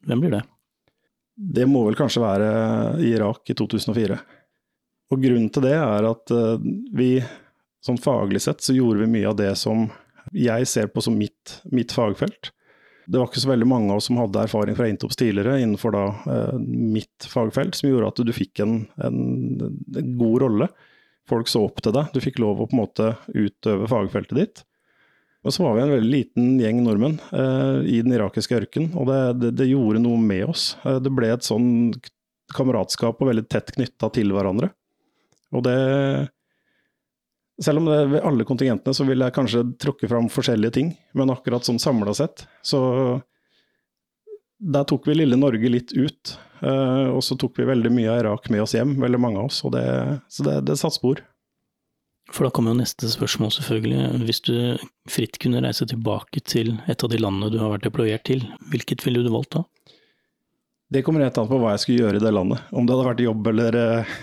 hvem 0.07 0.23
blir 0.23 0.37
det? 0.37 0.45
Det 1.35 1.67
må 1.67 1.85
vel 1.87 1.99
kanskje 1.99 2.23
være 2.23 2.49
i 3.03 3.13
Irak 3.17 3.51
i 3.51 3.57
2004. 3.59 4.19
Og 5.13 5.21
grunnen 5.21 5.51
til 5.53 5.65
det 5.67 5.75
er 5.77 6.07
at 6.09 6.33
eh, 6.33 6.65
vi, 6.97 7.11
sånn 7.85 8.01
faglig 8.01 8.43
sett, 8.45 8.63
så 8.65 8.77
gjorde 8.77 9.03
vi 9.03 9.13
mye 9.17 9.31
av 9.33 9.39
det 9.41 9.53
som 9.61 9.89
jeg 10.37 10.69
ser 10.71 10.93
på 10.93 11.03
som 11.05 11.17
mitt, 11.19 11.59
mitt 11.75 11.93
fagfelt. 11.93 12.53
Det 13.11 13.19
var 13.19 13.27
ikke 13.27 13.43
så 13.43 13.51
veldig 13.51 13.67
mange 13.67 13.91
av 13.91 13.99
oss 13.99 14.07
som 14.09 14.21
hadde 14.21 14.45
erfaring 14.45 14.77
fra 14.79 14.87
Intops 14.89 15.19
tidligere 15.19 15.59
innenfor 15.61 15.95
da 15.97 16.05
eh, 16.31 16.59
mitt 16.63 17.27
fagfelt, 17.29 17.75
som 17.77 17.91
gjorde 17.91 18.13
at 18.13 18.23
du 18.23 18.33
fikk 18.37 18.63
en, 18.63 18.79
en, 19.03 19.19
en 19.99 20.17
god 20.21 20.39
rolle. 20.45 20.71
Folk 21.31 21.51
så 21.51 21.63
opp 21.69 21.79
til 21.85 21.95
deg, 21.95 22.11
du 22.15 22.21
fikk 22.23 22.41
lov 22.43 22.61
å 22.61 22.67
på 22.67 22.75
en 22.77 22.83
måte 22.83 23.13
utøve 23.31 23.89
fagfeltet 23.91 24.39
ditt. 24.39 24.65
Og 25.43 25.55
så 25.55 25.65
var 25.65 25.75
vi 25.75 25.83
en 25.83 25.93
veldig 25.97 26.11
liten 26.11 26.51
gjeng 26.63 26.83
nordmenn 26.85 27.17
eh, 27.35 27.79
i 27.91 27.99
den 28.05 28.15
irakiske 28.15 28.61
ørkenen, 28.61 28.93
og 28.95 29.09
det, 29.11 29.21
det, 29.41 29.51
det, 29.59 29.71
gjorde 29.73 30.03
noe 30.05 30.21
med 30.23 30.45
oss. 30.53 30.69
Eh, 30.87 31.01
det 31.03 31.11
ble 31.15 31.33
et 31.35 31.47
sånn 31.47 31.91
kameratskap 32.55 33.19
og 33.19 33.31
veldig 33.33 33.49
tett 33.51 33.73
knytta 33.75 34.11
til 34.15 34.31
hverandre. 34.35 34.71
Og 35.53 35.67
det 35.67 35.79
Selv 37.63 37.83
om 37.83 37.91
det 37.91 37.99
ved 38.15 38.25
alle 38.27 38.47
kontingentene 38.49 38.97
så 38.97 39.05
ville 39.07 39.27
jeg 39.29 39.37
kanskje 39.37 39.67
trukket 39.83 40.11
fram 40.11 40.31
forskjellige 40.33 40.75
ting, 40.79 40.95
men 41.19 41.31
akkurat 41.31 41.67
sånn 41.67 41.83
samla 41.83 42.15
sett, 42.17 42.47
så 42.63 43.21
Der 44.63 44.85
tok 44.87 45.09
vi 45.09 45.17
lille 45.17 45.37
Norge 45.37 45.69
litt 45.69 45.91
ut. 45.93 46.37
Eh, 46.63 47.09
og 47.11 47.23
så 47.27 47.37
tok 47.39 47.59
vi 47.59 47.69
veldig 47.69 47.91
mye 47.95 48.11
av 48.13 48.23
Irak 48.23 48.49
med 48.55 48.63
oss 48.65 48.77
hjem, 48.77 48.95
veldig 49.03 49.21
mange 49.21 49.43
av 49.43 49.51
oss. 49.51 49.63
Og 49.67 49.75
det, 49.75 49.85
så 50.33 50.47
det, 50.47 50.61
det 50.69 50.79
satte 50.81 50.99
spor. 51.01 51.23
For 52.33 52.47
da 52.47 52.53
kommer 52.55 52.73
jo 52.73 52.81
neste 52.81 53.11
spørsmål, 53.11 53.51
selvfølgelig. 53.57 54.03
Hvis 54.29 54.41
du 54.47 54.55
fritt 55.11 55.41
kunne 55.43 55.61
reise 55.65 55.87
tilbake 55.89 56.41
til 56.49 56.77
et 56.89 57.03
av 57.03 57.11
de 57.13 57.21
landene 57.21 57.51
du 57.53 57.59
har 57.61 57.75
vært 57.75 57.89
deployert 57.89 58.25
til, 58.29 58.47
hvilket 58.73 59.05
ville 59.07 59.25
du 59.25 59.33
valgt 59.35 59.59
da? 59.59 59.65
Det 60.93 61.03
kommer 61.05 61.25
helt 61.25 61.39
an 61.41 61.49
på 61.49 61.59
hva 61.61 61.73
jeg 61.73 61.83
skulle 61.83 62.05
gjøre 62.05 62.21
i 62.21 62.23
det 62.23 62.33
landet. 62.37 62.63
Om 62.71 62.87
det 62.87 62.95
hadde 62.95 63.09
vært 63.09 63.25
jobb 63.25 63.47
eller 63.49 63.77
uh, 63.81 64.15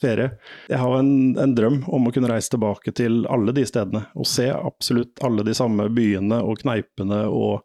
ferie. 0.00 0.30
Jeg 0.72 0.80
har 0.80 0.96
en, 0.98 1.10
en, 1.40 1.54
drøm 1.56 1.82
om 1.86 2.08
å 2.08 2.12
kunne 2.14 2.30
reise 2.32 2.52
tilbake 2.52 2.94
til 2.96 3.22
alle 3.32 3.52
de 3.56 3.64
stedene. 3.68 4.06
Og 4.16 4.28
se 4.28 4.48
absolutt 4.52 5.20
alle 5.24 5.44
de 5.46 5.54
samme 5.56 5.90
byene 5.94 6.40
og 6.44 6.62
kneipene 6.64 7.24
og 7.28 7.62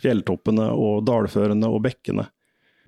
fjelltoppene 0.00 0.70
og 0.72 1.04
dalførene 1.08 1.68
og 1.68 1.84
bekkene. 1.84 2.26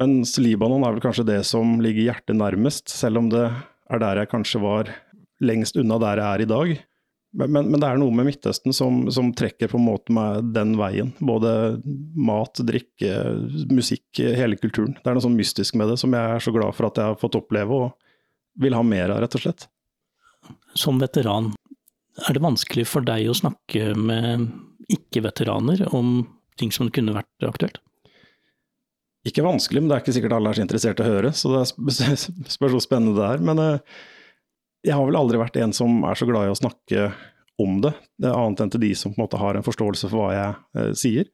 Mens 0.03 0.35
Libanon 0.43 0.83
er 0.83 0.97
vel 0.97 1.05
kanskje 1.05 1.29
det 1.29 1.43
som 1.47 1.77
ligger 1.83 2.09
hjertet 2.09 2.35
nærmest, 2.35 2.91
selv 2.91 3.21
om 3.21 3.29
det 3.31 3.45
er 3.47 4.01
der 4.03 4.23
jeg 4.23 4.31
kanskje 4.33 4.62
var 4.62 4.88
lengst 5.43 5.77
unna 5.79 5.99
der 6.03 6.19
jeg 6.19 6.29
er 6.29 6.43
i 6.43 6.49
dag. 6.51 6.73
Men, 7.33 7.53
men, 7.55 7.69
men, 7.73 7.81
det 7.81 7.88
er 7.88 8.01
noe 8.01 8.12
med 8.12 8.27
Midtøsten 8.29 8.75
som, 8.77 9.07
som, 9.15 9.31
trekker 9.37 9.71
på 9.73 9.79
en 9.79 9.87
måte 9.87 10.12
meg 10.12 10.51
den 10.53 10.75
veien. 10.77 11.15
Både 11.25 11.53
mat, 12.12 12.61
drikke, 12.69 13.12
musikk, 13.73 14.21
hele 14.21 14.59
kulturen. 14.61 14.99
Det 14.99 15.09
er 15.09 15.17
noe 15.17 15.25
sånn 15.25 15.38
mystisk 15.38 15.79
med 15.81 15.88
det 15.88 15.97
som 16.03 16.12
jeg 16.12 16.35
er 16.35 16.45
så 16.45 16.53
glad 16.53 16.77
for 16.77 16.91
at 16.91 17.01
jeg 17.01 17.12
har 17.12 17.21
fått 17.21 17.38
oppleve 17.38 17.79
og 17.87 18.11
vil 18.61 18.77
ha 18.77 18.83
mer 18.85 19.15
av, 19.15 19.23
rett 19.25 19.38
og 19.38 19.47
slett. 19.47 19.65
Som 20.77 21.01
veteran, 21.01 21.53
er 22.27 22.37
det 22.37 22.45
vanskelig 22.45 22.85
for 22.91 23.07
deg 23.07 23.31
å 23.31 23.38
snakke 23.38 23.95
med 23.97 24.51
ikke-veteraner 24.93 25.87
om 25.97 26.19
ting 26.61 26.75
som 26.75 26.93
kunne 26.93 27.17
vært 27.17 27.49
aktuelt? 27.49 27.81
Ikke 29.29 29.45
vanskelig, 29.47 29.83
men 29.83 29.91
det 29.91 29.97
er 29.97 30.03
ikke 30.03 30.15
sikkert 30.17 30.35
alle 30.35 30.51
er 30.51 30.59
så 30.59 30.65
interessert 30.65 30.99
i 30.99 31.05
å 31.05 31.11
høre, 31.13 31.31
så 31.37 31.53
det 31.53 31.67
spørs 32.57 32.75
hvor 32.75 32.83
spennende 32.83 33.15
det 33.21 33.29
er. 33.29 33.45
Men 33.45 33.61
uh, 33.63 34.01
jeg 34.83 34.97
har 34.99 35.07
vel 35.07 35.19
aldri 35.19 35.39
vært 35.39 35.61
en 35.63 35.75
som 35.77 36.03
er 36.09 36.19
så 36.19 36.27
glad 36.27 36.49
i 36.49 36.55
å 36.55 36.59
snakke 36.59 37.07
om 37.63 37.79
det, 37.85 37.93
det 38.19 38.33
annet 38.33 38.65
enn 38.65 38.73
til 38.73 38.83
de 38.83 38.91
som 38.99 39.13
på 39.13 39.21
en 39.21 39.25
måte 39.27 39.41
har 39.41 39.59
en 39.59 39.67
forståelse 39.67 40.11
for 40.11 40.23
hva 40.23 40.31
jeg 40.35 40.81
eh, 40.81 40.93
sier. 40.99 41.31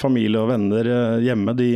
Familie 0.00 0.42
og 0.42 0.50
venner 0.52 0.90
eh, 0.92 1.24
hjemme 1.24 1.54
de 1.58 1.70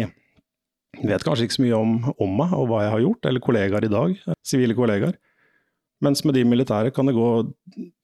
vet 1.01 1.25
kanskje 1.25 1.47
ikke 1.47 1.57
så 1.57 1.65
mye 1.65 1.81
om, 1.81 1.97
om, 2.13 2.37
meg 2.43 2.55
og 2.59 2.69
hva 2.71 2.85
jeg 2.85 2.95
har 2.95 3.05
gjort, 3.07 3.29
eller 3.31 3.45
kollegaer 3.45 3.87
i 3.87 3.93
dag, 3.93 4.15
eh, 4.21 4.39
sivile 4.47 4.77
kollegaer. 4.79 5.17
Mens 6.01 6.23
med 6.25 6.33
de 6.35 6.47
militære 6.49 6.95
kan 6.97 7.09
det 7.09 7.13
gå 7.13 7.29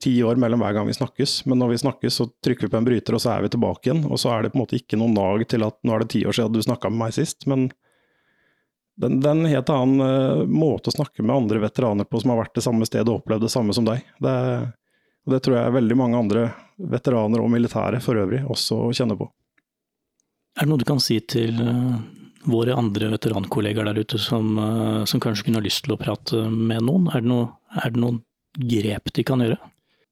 ti 0.05 0.19
år 0.27 0.37
mellom 0.41 0.61
hver 0.61 0.75
gang 0.77 0.89
vi 0.89 0.97
snakkes, 0.97 1.39
men 1.49 1.63
når 1.63 1.73
vi 1.73 1.79
snakkes 1.81 2.19
så 2.21 2.27
trykker 2.45 2.67
vi 2.67 2.73
på 2.75 2.81
en 2.81 2.89
bryter 2.89 3.17
og 3.17 3.23
så 3.25 3.33
er 3.33 3.47
vi 3.47 3.53
tilbake 3.55 3.89
igjen, 3.89 4.05
og 4.05 4.21
så 4.21 4.35
er 4.35 4.45
det 4.45 4.53
på 4.53 4.61
en 4.61 4.65
måte 4.67 4.77
ikke 4.77 4.99
noen 5.01 5.17
nag 5.17 5.47
til 5.49 5.65
at 5.65 5.79
nå 5.81 5.95
er 5.95 6.05
det 6.05 6.13
ti 6.13 6.21
år 6.29 6.37
siden 6.37 6.53
du 6.53 6.61
snakka 6.65 6.93
med 6.93 7.07
meg 7.07 7.17
sist, 7.17 7.49
men 7.49 7.71
det 8.97 9.29
er 9.29 9.41
helt 9.53 9.71
annen 9.73 10.01
uh, 10.01 10.45
måte 10.49 10.89
å 10.89 10.97
snakke 10.97 11.25
med 11.25 11.35
andre 11.37 11.61
veteraner 11.67 12.09
på 12.09 12.21
som 12.21 12.33
har 12.33 12.41
vært 12.41 12.55
det 12.57 12.65
samme 12.65 12.89
stedet 12.89 13.11
og 13.11 13.21
opplevd 13.21 13.45
det 13.45 13.53
samme 13.53 13.75
som 13.77 13.85
deg. 13.85 14.05
Det, 14.25 14.37
det 15.29 15.41
tror 15.45 15.59
jeg 15.59 15.75
veldig 15.77 15.99
mange 16.01 16.21
andre 16.21 16.47
veteraner 16.81 17.43
og 17.45 17.51
militære 17.53 18.01
for 18.05 18.17
øvrig 18.21 18.41
også 18.49 18.87
kjenner 18.97 19.21
på. 19.21 19.29
Er 20.57 20.65
det 20.65 20.71
noe 20.71 20.81
du 20.81 20.87
kan 20.89 21.03
si 21.03 21.19
til 21.29 21.61
uh, 21.61 21.99
våre 22.49 22.77
andre 22.79 23.11
veterankollegaer 23.13 23.91
der 23.91 24.01
ute 24.01 24.21
som, 24.23 24.55
uh, 24.57 25.05
som, 25.05 25.21
kanskje 25.21 25.49
kunne 25.49 25.61
ha 25.61 25.67
lyst 25.67 25.85
til 25.85 25.93
å 25.93 26.01
prate 26.01 26.47
med 26.49 26.89
noen? 26.89 27.11
Er 27.13 27.21
det, 27.21 27.29
noe, 27.29 27.51
er 27.83 27.95
det 27.95 28.03
noen 28.03 28.21
grep 28.57 29.13
de 29.15 29.25
kan 29.27 29.43
gjøre? 29.45 29.59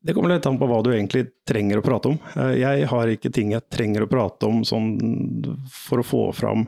Det 0.05 0.12
kommer 0.12 0.35
litt 0.35 0.46
an 0.46 0.59
på 0.61 0.68
hva 0.68 0.83
du 0.85 0.90
egentlig 0.92 1.24
trenger 1.48 1.81
å 1.81 1.85
prate 1.85 2.11
om. 2.12 2.16
Jeg 2.53 2.88
har 2.90 3.09
ikke 3.09 3.33
ting 3.33 3.55
jeg 3.55 3.64
trenger 3.72 4.05
å 4.05 4.09
prate 4.11 4.50
om 4.50 4.61
sånn 4.68 4.90
for 5.72 6.03
å 6.03 6.05
få 6.05 6.24
fram 6.37 6.66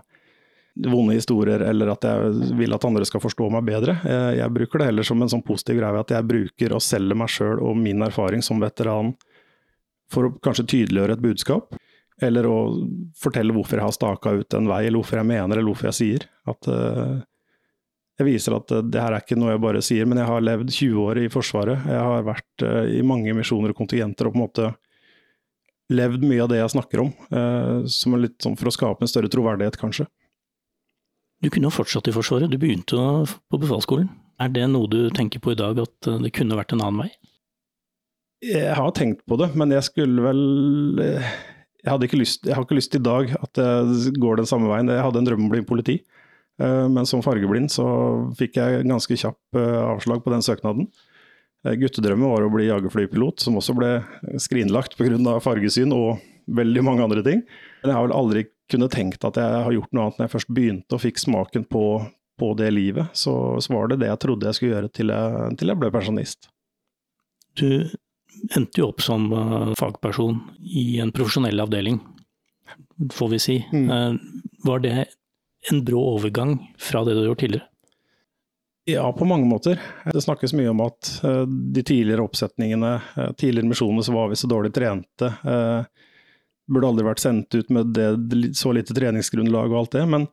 vonde 0.76 1.16
historier 1.16 1.60
eller 1.64 1.92
at 1.92 2.04
jeg 2.04 2.54
vil 2.56 2.74
at 2.76 2.84
andre 2.88 3.04
skal 3.08 3.20
forstå 3.20 3.48
meg 3.52 3.68
bedre. 3.68 3.98
Jeg, 4.04 4.38
jeg 4.40 4.54
bruker 4.56 4.80
det 4.80 4.88
heller 4.90 5.08
som 5.08 5.20
en 5.20 5.32
sånn 5.32 5.44
positiv 5.44 5.80
greie 5.80 6.00
at 6.00 6.12
jeg 6.12 6.28
bruker 6.28 6.76
å 6.76 6.82
selge 6.82 7.16
meg 7.16 7.32
sjøl 7.32 7.60
og 7.60 7.76
min 7.80 8.04
erfaring 8.08 8.44
som 8.44 8.60
veteran 8.60 9.14
for 10.12 10.28
å 10.28 10.34
kanskje 10.40 10.68
tydeliggjøre 10.72 11.16
et 11.16 11.24
budskap. 11.24 11.76
Eller 12.22 12.48
å 12.48 12.58
fortelle 13.20 13.52
hvorfor 13.52 13.76
jeg 13.76 13.84
har 13.84 13.96
staka 13.96 14.32
ut 14.38 14.56
en 14.56 14.68
vei, 14.70 14.86
eller 14.86 15.02
hvorfor 15.02 15.20
jeg 15.20 15.28
mener, 15.28 15.52
eller 15.52 15.68
hvorfor 15.68 15.90
jeg 15.90 15.98
sier. 15.98 16.28
At 16.48 16.68
uh, 16.72 17.18
jeg 18.16 18.28
viser 18.30 18.56
at 18.56 18.72
uh, 18.72 18.82
det 18.84 19.00
her 19.02 19.12
er 19.12 19.24
ikke 19.24 19.38
noe 19.38 19.52
jeg 19.52 19.62
bare 19.62 19.84
sier, 19.84 20.08
men 20.08 20.20
jeg 20.22 20.28
har 20.30 20.44
levd 20.44 20.72
20 20.72 21.00
år 21.04 21.20
i 21.20 21.30
Forsvaret. 21.32 21.88
Jeg 21.92 22.02
har 22.08 22.26
vært 22.26 22.64
uh, 22.64 22.84
i 22.88 23.02
mange 23.04 23.34
misjoner 23.36 23.74
og 23.74 23.80
kontingenter 23.80 24.28
og 24.28 24.36
på 24.36 24.40
en 24.40 24.46
måte 24.46 24.68
levd 25.92 26.24
mye 26.26 26.42
av 26.42 26.50
det 26.50 26.58
jeg 26.58 26.72
snakker 26.72 26.98
om. 26.98 27.10
som 27.86 28.16
litt 28.18 28.42
sånn 28.42 28.56
for 28.58 28.66
å 28.66 28.72
skape 28.74 29.06
en 29.06 29.10
større 29.10 29.28
troverdighet, 29.30 29.76
kanskje. 29.78 30.08
Du 31.38 31.46
kunne 31.46 31.68
jo 31.68 31.76
fortsatt 31.76 32.08
i 32.10 32.14
Forsvaret, 32.16 32.50
du 32.50 32.58
begynte 32.58 32.98
på 32.98 33.60
befalsskolen. 33.62 34.08
Er 34.42 34.50
det 34.50 34.64
noe 34.72 34.90
du 34.90 35.12
tenker 35.14 35.38
på 35.38 35.54
i 35.54 35.60
dag, 35.60 35.78
at 35.78 36.08
det 36.24 36.32
kunne 36.34 36.58
vært 36.58 36.74
en 36.74 36.82
annen 36.82 37.04
vei? 37.04 37.12
Jeg 38.50 38.74
har 38.74 38.90
tenkt 38.98 39.22
på 39.30 39.38
det, 39.38 39.52
men 39.54 39.76
jeg 39.76 39.86
skulle 39.86 40.26
vel 40.26 40.42
Jeg, 41.04 41.86
hadde 41.86 42.10
ikke 42.10 42.18
lyst, 42.18 42.42
jeg 42.42 42.58
har 42.58 42.66
ikke 42.66 42.80
lyst 42.80 42.98
i 42.98 43.04
dag 43.06 43.30
at 43.38 43.54
det 43.54 44.16
går 44.18 44.42
den 44.42 44.50
samme 44.50 44.66
veien. 44.72 44.90
Jeg 44.90 45.06
hadde 45.06 45.22
en 45.22 45.30
drøm 45.30 45.44
om 45.44 45.52
å 45.52 45.54
bli 45.54 45.62
politi, 45.70 46.00
men 46.58 47.04
som 47.04 47.20
fargeblind 47.20 47.68
så 47.68 47.84
fikk 48.38 48.56
jeg 48.56 48.86
ganske 48.88 49.18
kjapp 49.20 49.58
avslag 49.58 50.22
på 50.24 50.32
den 50.32 50.44
søknaden. 50.44 50.86
Guttedrømmen 51.66 52.30
var 52.30 52.46
å 52.46 52.52
bli 52.52 52.68
jagerflypilot, 52.68 53.42
som 53.42 53.58
også 53.58 53.74
ble 53.76 53.90
skrinlagt 54.40 54.96
pga. 54.96 55.36
fargesyn 55.42 55.92
og 55.92 56.22
veldig 56.46 56.84
mange 56.86 57.04
andre 57.04 57.24
ting. 57.26 57.42
Men 57.82 57.90
jeg 57.90 57.96
har 57.96 58.06
vel 58.06 58.16
aldri 58.16 58.44
kunnet 58.70 58.94
tenkt 58.94 59.24
at 59.26 59.38
jeg 59.38 59.62
har 59.66 59.74
gjort 59.74 59.92
noe 59.94 60.06
annet 60.06 60.18
når 60.18 60.26
jeg 60.26 60.34
først 60.34 60.54
begynte 60.54 60.96
og 60.96 61.02
fikk 61.02 61.22
smaken 61.22 61.66
på, 61.70 61.84
på 62.38 62.50
det 62.58 62.70
livet. 62.74 63.12
Så, 63.12 63.34
så, 63.62 63.74
var 63.74 63.90
det 63.90 64.00
det 64.02 64.10
jeg 64.10 64.22
trodde 64.22 64.48
jeg 64.48 64.58
skulle 64.58 64.74
gjøre 64.74 64.92
til 64.94 65.14
jeg, 65.14 65.46
til 65.58 65.72
jeg 65.72 65.82
ble 65.82 65.92
pensjonist. 65.94 66.50
Du 67.56 67.68
endte 68.54 68.82
jo 68.82 68.90
opp 68.90 69.02
som 69.04 69.30
fagperson 69.78 70.42
i 70.60 70.98
en 71.02 71.12
profesjonell 71.14 71.62
avdeling, 71.62 72.00
får 73.12 73.30
vi 73.32 73.40
si. 73.42 73.56
Mm. 73.72 74.18
Var 74.66 74.82
det 74.84 74.96
en 75.72 75.82
brå 75.84 76.02
overgang 76.14 76.58
fra 76.78 77.04
det 77.04 77.14
du 77.14 77.22
har 77.22 77.30
gjort 77.32 77.42
tidligere? 77.44 77.68
Ja, 78.86 79.06
på 79.12 79.26
mange 79.26 79.48
måter. 79.50 79.80
Det 80.12 80.22
snakkes 80.22 80.54
mye 80.54 80.70
om 80.70 80.80
at 80.84 81.10
uh, 81.24 81.42
de 81.46 81.82
tidligere 81.82 82.22
oppsetningene, 82.22 82.92
tidligere 83.34 83.66
misjonene, 83.72 84.04
så 84.06 84.14
var 84.14 84.30
vi 84.30 84.38
så 84.38 84.46
dårlig 84.46 84.70
trente. 84.76 85.32
Burde 86.70 86.90
aldri 86.90 87.06
vært 87.06 87.22
sendt 87.22 87.54
ut 87.54 87.72
med 87.74 87.90
det, 87.94 88.06
så 88.54 88.70
lite 88.74 88.94
treningsgrunnlag 88.94 89.72
og 89.72 89.80
alt 89.80 89.96
det. 89.98 90.04
Men 90.10 90.28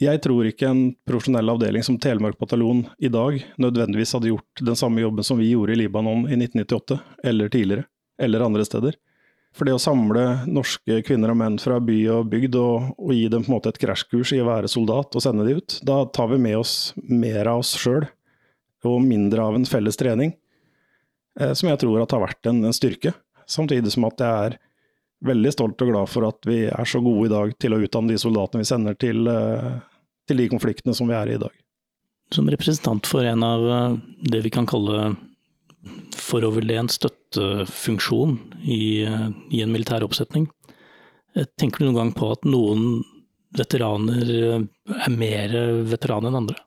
jeg 0.00 0.22
tror 0.24 0.48
ikke 0.48 0.68
en 0.70 0.82
profesjonell 1.04 1.52
avdeling 1.52 1.84
som 1.84 1.98
Telemark 2.00 2.38
bataljon 2.40 2.86
i 3.04 3.10
dag 3.12 3.36
nødvendigvis 3.60 4.14
hadde 4.16 4.30
gjort 4.30 4.62
den 4.64 4.78
samme 4.80 5.02
jobben 5.02 5.26
som 5.26 5.36
vi 5.36 5.50
gjorde 5.50 5.74
i 5.74 5.80
Libanon 5.82 6.24
i 6.24 6.38
1998, 6.38 6.96
eller 7.28 7.52
tidligere, 7.52 7.84
eller 8.22 8.46
andre 8.46 8.64
steder. 8.64 8.96
For 9.56 9.66
det 9.66 9.74
å 9.74 9.82
samle 9.82 10.44
norske 10.46 11.00
kvinner 11.06 11.32
og 11.32 11.40
menn 11.40 11.56
fra 11.58 11.80
by 11.82 11.98
og 12.14 12.28
bygd 12.30 12.56
og, 12.60 12.92
og 12.94 13.12
gi 13.16 13.26
dem 13.32 13.42
på 13.42 13.50
en 13.50 13.56
måte 13.56 13.72
et 13.72 13.80
krasjkurs 13.82 14.32
i 14.36 14.40
å 14.42 14.46
være 14.46 14.70
soldat 14.70 15.16
og 15.18 15.24
sende 15.24 15.46
de 15.46 15.56
ut, 15.58 15.80
da 15.86 16.04
tar 16.14 16.30
vi 16.30 16.38
med 16.42 16.60
oss 16.60 16.92
mer 17.02 17.50
av 17.50 17.64
oss 17.64 17.74
sjøl 17.78 18.06
og 18.86 19.02
mindre 19.04 19.42
av 19.44 19.58
en 19.58 19.66
felles 19.68 19.98
trening, 20.00 20.32
eh, 21.40 21.52
som 21.52 21.68
jeg 21.68 21.82
tror 21.82 22.00
at 22.00 22.14
har 22.14 22.22
vært 22.22 22.48
en, 22.48 22.62
en 22.64 22.76
styrke. 22.76 23.12
Samtidig 23.50 23.92
som 23.92 24.06
at 24.08 24.22
jeg 24.22 24.50
er 24.50 24.58
veldig 25.26 25.52
stolt 25.52 25.82
og 25.84 25.90
glad 25.92 26.08
for 26.08 26.28
at 26.30 26.46
vi 26.48 26.62
er 26.70 26.88
så 26.88 27.02
gode 27.04 27.28
i 27.28 27.32
dag 27.32 27.52
til 27.60 27.74
å 27.74 27.80
utdanne 27.82 28.14
de 28.14 28.20
soldatene 28.22 28.62
vi 28.62 28.70
sender 28.70 28.96
til, 28.96 29.26
eh, 29.28 29.72
til 30.30 30.40
de 30.40 30.48
konfliktene 30.52 30.94
som 30.96 31.10
vi 31.10 31.18
er 31.18 31.32
i 31.32 31.36
i 31.36 31.42
dag. 31.42 31.52
Som 32.30 32.48
representant 32.48 33.08
for 33.10 33.26
en 33.26 33.42
av 33.44 33.66
eh, 33.66 33.98
det 34.30 34.44
vi 34.46 34.54
kan 34.54 34.68
kalle 34.70 35.16
foroverlent 36.16 36.94
støttefunksjon 37.30 38.38
i, 38.62 39.02
eh, 39.06 39.28
i 39.50 39.62
en 39.62 39.72
militær 39.72 40.04
oppsetning, 40.06 40.48
tenker 41.56 41.78
du 41.78 41.90
noen 41.90 42.00
gang 42.00 42.12
på 42.12 42.32
at 42.34 42.44
noen 42.44 43.04
veteraner 43.54 44.26
er 44.34 45.14
mer 45.14 45.54
veteraner 45.86 46.30
enn 46.30 46.42
andre? 46.42 46.58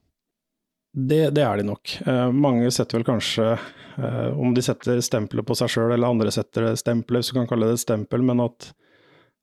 Det, 0.94 1.32
det, 1.34 1.42
er 1.42 1.58
de 1.58 1.66
nok. 1.66 1.96
Eh, 2.06 2.32
mange 2.32 2.70
setter 2.72 3.00
vel 3.00 3.08
kanskje, 3.08 3.56
eh, 3.98 4.30
om 4.38 4.54
de 4.54 4.62
setter 4.62 5.00
stempelet 5.02 5.46
på 5.48 5.56
seg 5.58 5.72
sjøl 5.74 5.94
eller 5.96 6.12
andre 6.12 6.32
setter 6.32 6.76
stempelet, 6.78 7.24
hvis 7.24 7.32
du 7.32 7.40
kan 7.40 7.50
kalle 7.50 7.72
det 7.72 7.80
et 7.80 7.86
stempel, 7.88 8.22
men 8.22 8.44
at 8.44 8.68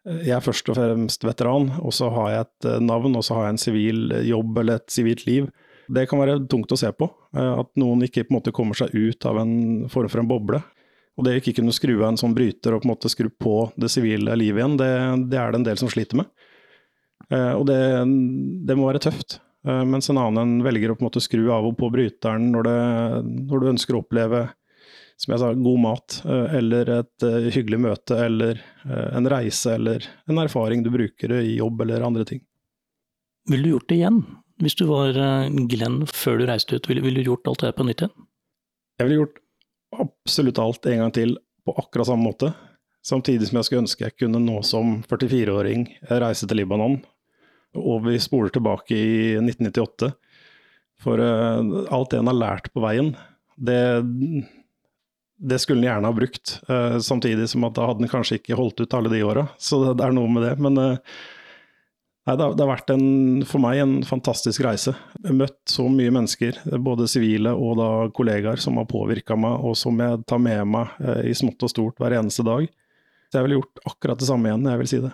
eh, 0.07 0.29
jeg 0.29 0.37
er 0.37 0.45
først 0.45 0.71
og 0.71 0.79
fremst 0.79 1.27
veteran, 1.27 1.73
og 1.83 1.97
så 1.97 2.13
har 2.15 2.31
jeg 2.31 2.47
et 2.47 2.69
eh, 2.71 2.85
navn, 2.87 3.19
og 3.19 3.27
så 3.27 3.35
har 3.35 3.49
jeg 3.49 3.57
en 3.57 3.65
sivil 3.65 4.15
jobb 4.29 4.63
eller 4.63 4.79
et 4.79 4.95
sivilt 4.95 5.27
liv. 5.27 5.51
Det 5.91 6.07
kan 6.07 6.23
være 6.23 6.39
tungt 6.47 6.71
å 6.71 6.79
se 6.79 6.93
på. 6.95 7.11
Eh, 7.35 7.53
at 7.65 7.73
noen 7.83 8.07
ikke 8.07 8.29
på 8.29 8.31
en 8.31 8.39
måte 8.39 8.55
kommer 8.55 8.79
seg 8.79 8.95
ut 8.95 9.27
av 9.27 9.43
en 9.43 9.57
form 9.91 10.13
for 10.13 10.23
en 10.23 10.31
boble. 10.31 10.63
Og 11.21 11.27
det 11.27 11.35
å 11.37 11.41
ikke 11.43 11.59
kunne 11.59 11.75
skru 11.77 11.99
av 11.99 12.07
en 12.09 12.17
sånn 12.17 12.33
bryter 12.33 12.73
og 12.73 12.81
på 12.81 12.89
en 12.89 12.95
måte 12.95 13.11
skru 13.13 13.29
på 13.29 13.67
det 13.77 13.91
sivile 13.93 14.33
livet 14.41 14.63
igjen, 14.63 14.79
det, 14.81 14.93
det 15.29 15.37
er 15.37 15.53
det 15.53 15.59
en 15.59 15.67
del 15.67 15.81
som 15.81 15.91
sliter 15.93 16.17
med. 16.23 16.31
Eh, 17.29 17.53
og 17.53 17.67
det, 17.69 17.81
det 18.65 18.77
må 18.79 18.87
være 18.89 19.03
tøft. 19.05 19.37
Eh, 19.69 19.83
mens 19.85 20.09
en 20.09 20.21
annen 20.23 20.63
velger 20.65 20.95
å 20.95 20.97
på 20.97 21.05
en 21.05 21.11
måte 21.11 21.21
skru 21.21 21.51
av 21.53 21.69
og 21.69 21.77
på 21.77 21.91
bryteren 21.93 22.49
når, 22.55 22.71
det, 22.71 22.79
når, 23.51 23.61
du 23.61 23.71
ønsker 23.75 23.99
å 23.99 24.01
oppleve 24.01 24.47
som 25.21 25.35
jeg 25.35 25.43
sa, 25.43 25.51
god 25.53 25.83
mat, 25.85 26.17
eh, 26.25 26.57
eller 26.63 26.95
et 26.95 27.29
hyggelig 27.53 27.83
møte, 27.85 28.17
eller 28.17 28.63
en 28.89 29.29
reise, 29.29 29.75
eller 29.77 30.07
en 30.25 30.41
erfaring 30.41 30.81
du 30.81 30.89
bruker 30.95 31.37
i 31.43 31.59
jobb 31.59 31.85
eller 31.85 32.07
andre 32.09 32.25
ting. 32.25 32.41
Ville 33.53 33.69
du 33.69 33.75
gjort 33.75 33.91
det 33.93 34.01
igjen? 34.01 34.23
Hvis 34.65 34.81
du 34.81 34.87
var 34.89 35.13
Glenn 35.69 36.03
før 36.09 36.41
du 36.41 36.49
reiste 36.49 36.81
ut, 36.81 36.89
ville, 36.89 37.05
ville 37.05 37.21
du 37.21 37.29
gjort 37.29 37.53
alt 37.53 37.67
det 37.67 37.77
på 37.77 37.85
nytt 37.85 38.07
igjen? 38.07 38.17
Jeg 38.97 39.09
ville 39.09 39.21
gjort 39.23 39.40
absolutt 39.97 40.61
alt 40.63 40.87
en 40.91 41.05
gang 41.05 41.15
til 41.15 41.39
på 41.67 41.75
akkurat 41.79 42.09
samme 42.09 42.27
måte. 42.27 42.53
Samtidig 43.05 43.49
som 43.49 43.59
jeg 43.59 43.69
skulle 43.69 43.85
ønske 43.87 44.05
jeg 44.05 44.19
kunne 44.21 44.43
nå 44.43 44.61
som 44.67 44.99
44-åring 45.09 45.87
reise 46.21 46.49
til 46.49 46.61
Libanon 46.61 47.01
og 47.79 48.07
vi 48.09 48.19
spoler 48.21 48.53
tilbake 48.55 48.97
i 48.97 49.11
1998. 49.39 50.11
For 51.01 51.21
uh, 51.23 51.87
alt 51.93 52.11
det 52.13 52.21
han 52.21 52.31
har 52.31 52.39
lært 52.39 52.73
på 52.75 52.83
veien, 52.85 53.15
det, 53.57 53.81
det 55.39 55.61
skulle 55.63 55.81
han 55.81 55.89
gjerne 55.89 56.11
ha 56.11 56.17
brukt. 56.17 56.57
Uh, 56.69 56.99
samtidig 57.05 57.49
som 57.53 57.65
at 57.69 57.77
da 57.79 57.89
hadde 57.89 58.05
en 58.05 58.13
kanskje 58.13 58.41
ikke 58.41 58.59
holdt 58.59 58.83
ut 58.83 58.97
alle 58.97 59.13
de 59.13 59.23
åra. 59.25 59.47
Så 59.59 59.81
det, 59.85 59.95
det, 60.01 60.09
er 60.09 60.17
noe 60.17 60.33
med 60.33 60.45
det. 60.49 60.57
Men 60.61 60.81
uh, 60.81 61.21
nei, 62.29 62.35
det, 62.37 62.45
har, 62.45 62.55
det, 62.55 62.65
har 62.65 62.71
vært 62.73 62.93
en, 62.95 63.07
for 63.49 63.63
meg 63.63 63.81
en 63.83 63.97
fantastisk 64.07 64.65
reise. 64.67 64.95
Jeg 65.21 65.31
har 65.31 65.39
møtt 65.41 65.61
så 65.73 65.87
mye 65.91 66.13
mennesker, 66.15 66.61
både 66.83 67.09
sivile 67.11 67.55
og 67.57 67.79
da 67.81 67.91
kollegaer, 68.17 68.61
som 68.63 68.81
har 68.81 68.89
påvirka 68.91 69.39
meg, 69.39 69.65
og 69.65 69.77
som 69.79 69.99
jeg 70.03 70.23
tar 70.31 70.43
med 70.43 70.63
meg 70.77 70.95
i 71.27 71.35
smått 71.37 71.67
og 71.67 71.73
stort 71.73 72.01
hver 72.03 72.19
eneste 72.21 72.47
dag. 72.47 72.69
Så 73.31 73.39
jeg 73.39 73.47
ville 73.47 73.61
gjort 73.61 73.85
akkurat 73.87 74.21
det 74.21 74.31
samme 74.31 74.51
igjen, 74.51 74.67
jeg 74.67 74.83
vil 74.83 74.91
si 74.91 75.05
det. 75.05 75.13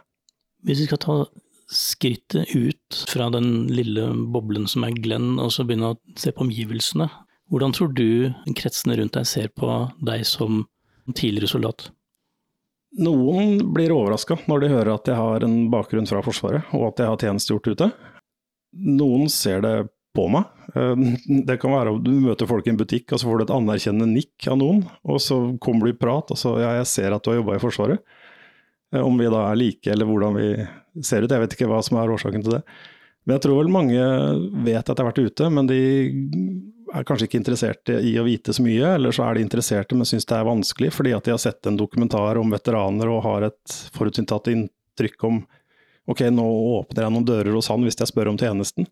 Hvis 0.67 0.83
vi 0.83 0.89
skal 0.89 1.03
ta 1.05 1.19
skrittet 1.67 2.55
ut 2.55 3.05
fra 3.09 3.29
den 3.31 3.67
lille 3.67 4.09
boblen 4.33 4.69
som 4.71 4.87
er 4.87 4.95
Glenn, 4.95 5.37
og 5.43 5.51
så 5.53 5.67
begynne 5.67 5.95
å 5.95 5.99
se 6.19 6.33
på 6.33 6.45
omgivelsene. 6.47 7.09
Hvordan 7.51 7.75
tror 7.75 7.93
du 7.95 8.33
kretsene 8.59 8.97
rundt 8.99 9.15
deg 9.19 9.29
ser 9.29 9.51
på 9.55 9.71
deg 10.03 10.25
som 10.27 10.65
tidligere 11.15 11.51
soldat? 11.51 11.89
Noen 12.97 13.59
blir 13.75 13.93
overraska 13.93 14.39
når 14.49 14.63
de 14.63 14.73
hører 14.73 14.95
at 14.95 15.11
jeg 15.11 15.19
har 15.19 15.45
en 15.45 15.57
bakgrunn 15.73 16.09
fra 16.09 16.23
Forsvaret, 16.25 16.69
og 16.77 16.91
at 16.91 17.03
jeg 17.03 17.11
har 17.13 17.21
tjenestegjort 17.21 17.69
ute. 17.75 17.91
Noen 18.77 19.29
ser 19.33 19.61
det 19.65 19.75
på 20.17 20.27
meg. 20.33 20.49
Eh, 20.75 21.03
det 21.49 21.59
kan 21.63 21.75
være 21.77 21.97
at 21.97 22.07
du 22.07 22.13
møter 22.25 22.49
folk 22.49 22.69
i 22.69 22.73
en 22.73 22.81
butikk, 22.81 23.13
og 23.13 23.21
så 23.21 23.29
får 23.29 23.39
du 23.39 23.47
et 23.47 23.57
anerkjennende 23.57 24.09
nikk 24.15 24.49
av 24.53 24.61
noen, 24.63 24.85
og 25.05 25.21
så 25.23 25.41
kommer 25.63 25.87
du 25.87 25.93
i 25.93 25.99
prat, 25.99 26.33
og 26.33 26.41
så 26.41 26.57
ja, 26.63 26.73
jeg 26.81 26.91
ser 26.93 27.17
at 27.17 27.25
du 27.25 27.33
har 27.33 27.41
jobba 27.43 27.59
i 27.59 27.63
Forsvaret. 27.63 28.17
Eh, 28.95 29.03
om 29.03 29.19
vi 29.21 29.29
da 29.33 29.49
er 29.51 29.61
like, 29.61 29.91
eller 29.93 30.09
hvordan 30.09 30.39
vi 30.41 30.51
ser 31.05 31.25
ut. 31.27 31.33
Jeg 31.33 31.45
vet 31.45 31.59
ikke 31.59 31.69
hva 31.71 31.83
som 31.85 32.01
er 32.01 32.13
årsaken 32.13 32.47
til 32.47 32.59
det. 32.59 32.63
Men 33.27 33.37
jeg 33.37 33.45
tror 33.45 33.59
vel 33.59 33.73
mange 33.75 34.01
vet 34.65 34.87
at 34.87 34.93
jeg 34.95 35.03
har 35.03 35.11
vært 35.11 35.25
ute, 35.27 35.51
men 35.51 35.69
de 35.69 35.81
er 36.95 37.07
kanskje 37.07 37.27
ikke 37.29 37.41
interesserte 37.41 37.99
i 38.05 38.13
å 38.21 38.27
vite 38.27 38.55
så 38.55 38.63
mye, 38.65 38.95
eller 38.97 39.15
så 39.15 39.27
er 39.27 39.37
de 39.37 39.47
interesserte, 39.47 39.97
men 39.99 40.09
syns 40.09 40.29
det 40.29 40.37
er 40.37 40.47
vanskelig 40.47 40.93
fordi 40.95 41.15
at 41.17 41.27
de 41.27 41.35
har 41.35 41.43
sett 41.43 41.67
en 41.67 41.79
dokumentar 41.79 42.39
om 42.41 42.53
veteraner 42.55 43.11
og 43.11 43.25
har 43.27 43.49
et 43.49 43.79
forutinntatt 43.97 44.51
inntrykk 44.53 45.27
om 45.29 45.41
ok, 46.07 46.23
nå 46.31 46.47
åpner 46.81 47.07
jeg 47.07 47.15
noen 47.17 47.27
dører 47.27 47.57
hos 47.57 47.71
han 47.73 47.83
hvis 47.83 47.99
jeg 47.99 48.13
spør 48.13 48.31
om 48.33 48.39
tjenesten. 48.41 48.87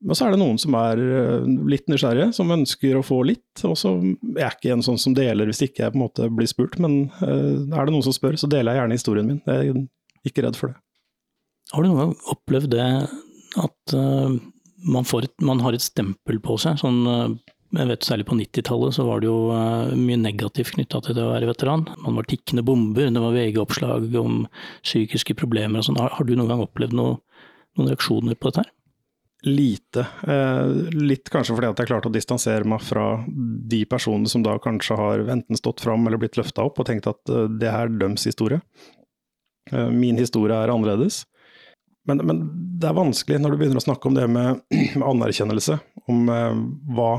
Men 0.00 0.14
så 0.14 0.26
er 0.26 0.34
det 0.34 0.40
noen 0.42 0.58
som 0.62 0.76
er 0.78 1.00
eh, 1.02 1.46
litt 1.70 1.88
nysgjerrige, 1.90 2.30
som 2.36 2.52
ønsker 2.54 2.98
å 2.98 3.02
få 3.02 3.22
litt. 3.26 3.62
Og 3.66 3.74
så 3.78 3.96
er 3.98 4.44
jeg 4.44 4.58
ikke 4.58 4.74
en 4.76 4.84
sånn 4.86 5.00
som 5.00 5.14
deler 5.16 5.48
hvis 5.50 5.64
ikke 5.66 5.82
jeg 5.84 5.94
på 5.94 5.98
en 5.98 6.04
måte 6.04 6.28
blir 6.30 6.50
spurt, 6.50 6.76
men 6.82 7.08
eh, 7.24 7.64
er 7.66 7.88
det 7.88 7.94
noen 7.94 8.04
som 8.06 8.14
spør, 8.14 8.38
så 8.38 8.50
deler 8.50 8.76
jeg 8.76 8.82
gjerne 8.84 8.98
historien 9.00 9.26
min. 9.26 9.40
Jeg 9.48 9.72
er 9.72 10.30
ikke 10.30 10.44
redd 10.46 10.60
for 10.60 10.70
det. 10.70 10.78
Har 11.72 11.84
du 11.84 11.90
noen 11.90 12.00
gang 12.04 12.14
opplevd 12.32 12.70
det 12.72 12.86
at 13.58 13.94
uh, 13.96 14.36
man, 14.84 15.06
et, 15.22 15.34
man, 15.40 15.60
har 15.60 15.76
et 15.76 15.84
stempel 15.84 16.40
på 16.42 16.56
seg? 16.60 16.78
Sånn, 16.80 17.02
uh, 17.06 17.54
jeg 17.76 17.90
vet 17.90 18.06
Særlig 18.06 18.28
på 18.30 18.38
90-tallet 18.38 18.96
så 18.96 19.04
var 19.08 19.20
det 19.20 19.28
jo 19.28 19.50
uh, 19.52 19.92
mye 19.98 20.20
negativt 20.20 20.74
knytta 20.76 21.02
til 21.04 21.18
det 21.18 21.26
å 21.26 21.34
være 21.34 21.50
veteran. 21.50 21.86
Man 22.04 22.18
var 22.18 22.28
tikkende 22.30 22.64
bomber, 22.66 23.10
det 23.10 23.22
var 23.22 23.36
VG-oppslag 23.36 24.10
om 24.20 24.42
psykiske 24.86 25.36
problemer 25.38 25.82
og 25.82 25.88
sånn. 25.88 26.00
Har, 26.00 26.24
du 26.24 26.34
noen 26.36 26.52
gang 26.52 26.64
opplevd 26.64 26.96
noe, 26.96 27.20
noen 27.78 27.92
reaksjoner 27.92 28.38
på 28.38 28.50
dette? 28.50 28.66
her? 28.66 28.74
Lite. 29.46 30.02
litt 30.98 31.28
kanskje 31.30 31.54
fordi 31.54 31.68
at 31.68 31.78
jeg 31.78 31.86
klarte 31.86 32.10
å 32.10 32.12
distansere 32.12 32.66
meg 32.66 32.80
fra 32.82 33.20
de 33.70 33.84
personene 33.86 34.26
som 34.26 34.42
da 34.42 34.56
kanskje 34.58 34.96
har 34.98 35.22
enten 35.30 35.54
stått 35.60 35.84
fram 35.84 36.08
eller 36.08 36.18
blitt 36.18 36.34
løfta 36.40 36.64
opp 36.66 36.80
og 36.82 36.88
tenkt 36.88 37.06
at 37.06 37.22
det 37.54 37.70
er 37.70 37.92
døms 38.00 38.26
historie. 38.26 38.58
min 39.94 40.18
historie 40.18 40.58
er 40.58 40.74
annerledes. 40.74 41.20
Men, 42.08 42.24
men, 42.24 42.42
det 42.78 42.88
er 42.88 42.94
vanskelig 42.96 43.40
når 43.42 43.52
du 43.52 43.60
begynner 43.60 43.80
å 43.80 43.84
snakke 43.84 44.08
om 44.08 44.14
det 44.16 44.28
med, 44.30 44.60
med 44.98 45.06
anerkjennelse. 45.06 45.78
Om 46.08 46.28
eh, 46.32 46.60
hva, 46.96 47.12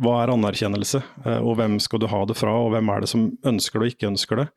hva, 0.00 0.14
er 0.22 0.34
anerkjennelse, 0.34 1.02
eh, 1.24 1.40
og 1.40 1.58
hvem 1.60 1.78
skal 1.82 2.02
du 2.02 2.08
ha 2.10 2.22
det 2.26 2.38
fra, 2.38 2.54
og 2.64 2.72
hvem 2.74 2.92
er 2.94 3.04
det 3.04 3.10
som 3.12 3.28
ønsker 3.46 3.78
det 3.78 3.86
og 3.86 3.94
ikke 3.94 4.10
ønsker 4.14 4.42
det. 4.42 4.48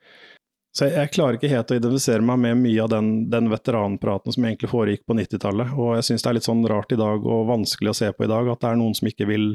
Så 0.73 0.87
jeg, 0.87 0.95
jeg, 0.97 1.11
klarer 1.13 1.37
ikke 1.37 1.51
helt 1.51 1.69
å 1.69 1.77
identifisere 1.77 2.25
meg 2.25 2.39
med 2.41 2.63
mye 2.63 2.81
av 2.81 2.89
den, 2.95 3.09
den 3.29 3.51
veteranpraten 3.51 4.33
som 4.33 4.47
egentlig 4.47 4.71
foregikk 4.71 5.03
på 5.05 5.17
90-tallet. 5.19 5.75
Og 5.77 5.91
jeg 5.99 6.07
syns 6.07 6.25
det 6.25 6.31
er 6.31 6.37
litt 6.39 6.47
sånn 6.47 6.65
rart 6.71 6.95
i 6.95 6.97
dag, 6.97 7.27
og 7.29 7.49
vanskelig 7.51 7.91
å 7.91 7.97
se 7.99 8.09
på 8.09 8.25
i 8.25 8.31
dag, 8.31 8.49
at 8.49 8.63
det 8.63 8.71
er 8.71 8.79
noen 8.81 8.97
som 8.97 9.11
ikke 9.11 9.29
vil 9.29 9.51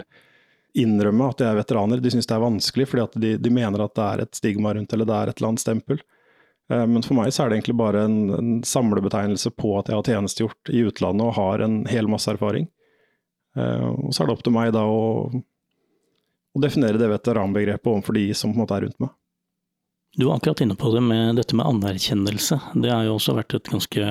innrømme 0.79 1.33
at 1.33 1.41
de 1.41 1.49
er 1.49 1.59
veteraner. 1.59 2.05
De 2.05 2.13
syns 2.15 2.29
det 2.29 2.37
er 2.37 2.45
vanskelig 2.45 2.87
fordi 2.91 3.05
at 3.05 3.19
de, 3.25 3.33
de, 3.41 3.51
mener 3.51 3.83
at 3.83 3.97
det 3.99 4.07
er 4.07 4.23
et 4.23 4.39
stigma 4.39 4.77
rundt, 4.77 4.95
eller 4.95 5.09
det 5.09 5.17
er 5.17 5.33
et 5.33 5.41
eller 5.41 5.51
annet 5.51 5.65
stempel. 5.65 6.03
Eh, 6.73 6.87
men 6.87 7.05
for 7.05 7.17
meg 7.19 7.33
så 7.33 7.45
er 7.45 7.51
det 7.51 7.61
egentlig 7.61 7.79
bare 7.81 8.05
en, 8.07 8.19
en 8.37 8.51
samlebetegnelse 8.67 9.53
på 9.57 9.75
at 9.79 9.91
jeg 9.91 9.99
har 9.99 10.11
tjenestegjort 10.13 10.73
i 10.73 10.85
utlandet 10.89 11.29
og 11.29 11.37
har 11.39 11.65
en 11.65 11.81
hel 11.89 12.11
masse 12.11 12.31
erfaring. 12.33 12.69
Eh, 13.57 13.87
og 13.89 14.13
så 14.13 14.23
er 14.23 14.29
det 14.29 14.37
opp 14.37 14.45
til 14.47 14.57
meg 14.57 14.73
da 14.77 14.85
å, 14.89 15.29
å 15.33 16.65
definere 16.65 17.01
det 17.01 17.11
veteranbegrepet 17.15 17.93
overfor 17.93 18.19
de 18.19 18.29
som 18.37 18.53
på 18.53 18.59
en 18.59 18.67
måte 18.67 18.79
er 18.79 18.87
rundt 18.87 19.01
meg. 19.05 19.15
Du 20.19 20.25
var 20.27 20.39
akkurat 20.39 20.65
inne 20.65 20.75
på 20.75 20.91
det 20.91 21.03
med 21.05 21.37
dette 21.39 21.55
med 21.55 21.69
anerkjennelse. 21.69 22.57
Det 22.81 22.91
har 22.91 23.05
jo 23.07 23.19
også 23.19 23.37
vært 23.37 23.55
et 23.55 23.71
ganske 23.71 24.09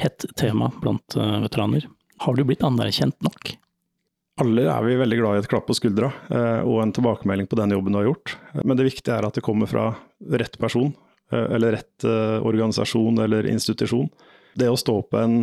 hett 0.00 0.26
tema 0.40 0.72
blant 0.80 1.16
eh, 1.16 1.38
veteraner. 1.44 1.86
Har 2.24 2.36
du 2.36 2.42
blitt 2.48 2.64
anerkjent 2.66 3.16
nok? 3.24 3.54
Alle 4.40 4.66
er 4.68 4.84
vi 4.84 4.96
veldig 5.00 5.16
glad 5.20 5.36
i 5.36 5.40
et 5.40 5.48
klapp 5.48 5.64
på 5.64 5.74
skuldra 5.76 6.10
og 6.28 6.74
en 6.82 6.90
tilbakemelding 6.92 7.46
på 7.48 7.56
den 7.56 7.72
jobben 7.72 7.94
du 7.94 7.98
har 8.02 8.08
gjort. 8.10 8.34
Men 8.68 8.76
det 8.76 8.84
viktige 8.84 9.14
er 9.14 9.24
at 9.24 9.36
det 9.38 9.44
kommer 9.44 9.68
fra 9.70 9.86
rett 10.28 10.58
person, 10.60 10.90
eller 11.32 11.74
rett 11.74 12.04
organisasjon 12.06 13.18
eller 13.24 13.48
institusjon. 13.50 14.06
Det 14.54 14.68
å 14.70 14.78
stå 14.78 15.00
på 15.10 15.18
en 15.18 15.40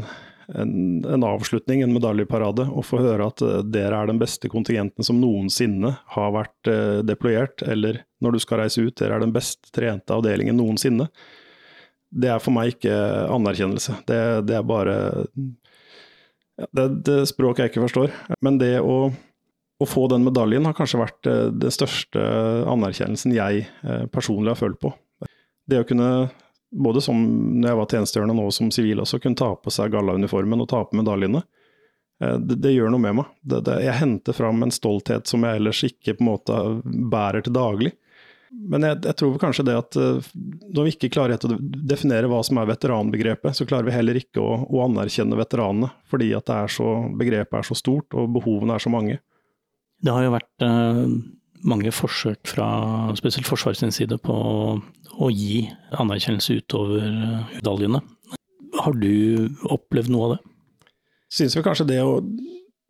en, 0.48 1.06
en, 1.06 1.24
avslutning, 1.24 1.82
en 1.82 1.94
medaljeparade, 1.94 2.66
og 2.68 2.86
få 2.86 3.00
høre 3.04 3.28
at 3.32 3.44
uh, 3.46 3.60
dere 3.64 4.02
er 4.02 4.10
den 4.10 4.20
beste 4.22 4.50
kontingenten 4.52 5.06
som 5.06 5.22
noensinne 5.22 5.96
har 6.16 6.34
vært 6.36 6.72
deployert, 7.08 7.64
eller 7.64 8.04
når 8.24 8.36
du 8.36 8.44
skal 8.44 8.64
reise 8.64 8.84
ut, 8.84 8.96
dere 9.00 9.18
er 9.18 9.24
den 9.24 9.36
best 9.36 9.72
trente 9.76 10.16
avdelingen 10.16 10.58
noensinne. 10.60 11.10
Det 12.14 12.30
er 12.30 12.42
for 12.44 12.54
meg 12.56 12.76
ikke 12.76 12.94
anerkjennelse. 13.34 13.98
Det, 14.08 14.20
det 14.48 14.58
er 14.60 14.66
bare 14.68 14.98
det, 16.70 16.88
det 17.08 17.24
språk 17.32 17.60
jeg 17.60 17.72
ikke 17.72 17.88
forstår. 17.88 18.14
Men 18.46 18.60
det 18.62 18.76
å, 18.86 19.08
å 19.82 19.88
få 19.90 20.06
den 20.12 20.28
medaljen 20.28 20.68
har 20.70 20.78
kanskje 20.78 21.02
vært 21.02 21.26
den 21.26 21.74
største 21.74 22.22
anerkjennelsen 22.70 23.34
jeg 23.34 23.66
personlig 24.14 24.54
har 24.54 24.62
følt 24.62 24.78
på. 24.84 24.94
Det 25.70 25.82
å 25.82 25.88
kunne 25.88 26.10
både 26.74 27.02
som 27.02 27.20
når 27.62 27.70
jeg 27.70 27.80
var 27.80 27.92
tjenestegjørende 27.92 28.36
nå 28.38 28.46
som 28.52 28.72
sivil 28.74 29.04
også, 29.04 29.20
kunne 29.22 29.40
ta 29.40 29.52
på 29.56 29.74
seg 29.74 29.94
gallauniformen 29.94 30.64
og 30.64 30.70
ta 30.72 30.82
på 30.88 30.98
medaljene. 30.98 31.44
Eh, 32.22 32.38
det, 32.40 32.60
det, 32.64 32.74
gjør 32.74 32.94
noe 32.94 33.04
med 33.04 33.20
meg. 33.20 33.34
Det, 33.42 33.62
det, 33.68 33.80
jeg 33.86 34.00
henter 34.00 34.38
fram 34.38 34.64
en 34.66 34.74
stolthet 34.74 35.30
som 35.30 35.46
jeg 35.46 35.62
ellers 35.62 35.84
ikke 35.88 36.18
på 36.18 36.26
en 36.26 36.32
måte 36.32 36.64
bærer 37.14 37.46
til 37.46 37.56
daglig. 37.56 37.94
Men 38.54 38.86
jeg, 38.86 39.00
jeg 39.08 39.18
tror 39.18 39.38
kanskje 39.42 39.66
det 39.70 39.76
at 39.80 40.00
eh, 40.00 40.32
når 40.74 40.88
vi 40.88 40.96
ikke 40.96 41.12
klarer 41.14 41.46
å 41.46 41.60
definere 41.94 42.30
hva 42.32 42.42
som 42.46 42.60
er 42.62 42.70
veteranbegrepet, 42.70 43.58
så 43.58 43.68
klarer 43.70 43.90
vi 43.90 43.96
heller 43.96 44.20
ikke 44.20 44.42
å, 44.42 44.58
å 44.66 44.84
anerkjenne 44.88 45.40
veteranene, 45.40 45.94
fordi 46.10 46.32
at 46.38 46.52
er 46.54 46.74
så, 46.74 46.90
begrepet 47.20 47.62
er 47.62 47.70
så 47.70 47.78
stort 47.78 48.18
og 48.18 48.34
behovene 48.40 48.78
er 48.78 48.84
så 48.84 48.94
mange. 48.94 49.22
Det 50.04 50.12
har 50.12 50.26
jo 50.26 50.36
vært 50.36 50.66
eh, 50.68 51.06
mange 51.68 51.92
forsøk 51.96 52.48
fra 52.50 52.68
spesielt 53.18 53.48
Forsvarets 53.48 53.84
side 53.96 54.18
på 54.24 54.36
å 55.14 55.30
gi 55.32 55.64
anerkjennelse 56.00 56.60
utover 56.62 57.06
medaljene. 57.54 58.02
Har 58.80 58.98
du 58.98 59.50
opplevd 59.72 60.12
noe 60.14 60.26
av 60.26 60.36
det? 60.36 60.42
Synes 61.34 61.56
vi 61.58 61.66
kanskje 61.66 61.90
det 61.94 62.02
å 62.04 62.20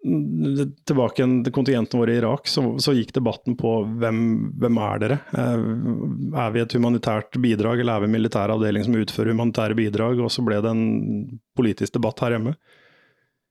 Tilbake 0.04 1.24
til 1.24 1.54
kontingenten 1.56 2.02
vår 2.02 2.10
i 2.12 2.16
Irak, 2.20 2.50
så, 2.52 2.60
så 2.84 2.92
gikk 2.92 3.14
debatten 3.16 3.56
på 3.56 3.70
hvem, 4.02 4.18
hvem, 4.60 4.80
er 4.84 4.98
dere? 5.00 5.18
Eh, 5.32 5.62
er 6.44 6.50
vi 6.52 6.60
et 6.60 6.76
humanitært 6.76 7.38
bidrag, 7.40 7.80
eller 7.80 7.96
er 7.96 8.04
vi 8.04 8.10
en 8.10 8.16
militær 8.18 8.52
avdeling 8.52 8.84
som 8.84 8.98
utfører 9.00 9.32
humanitære 9.32 9.78
bidrag? 9.80 10.20
Og 10.20 10.28
så 10.34 10.44
ble 10.44 10.58
det 10.60 10.74
en 10.74 10.84
politisk 11.56 11.96
debatt 11.96 12.20
her 12.20 12.36
hjemme 12.36 12.52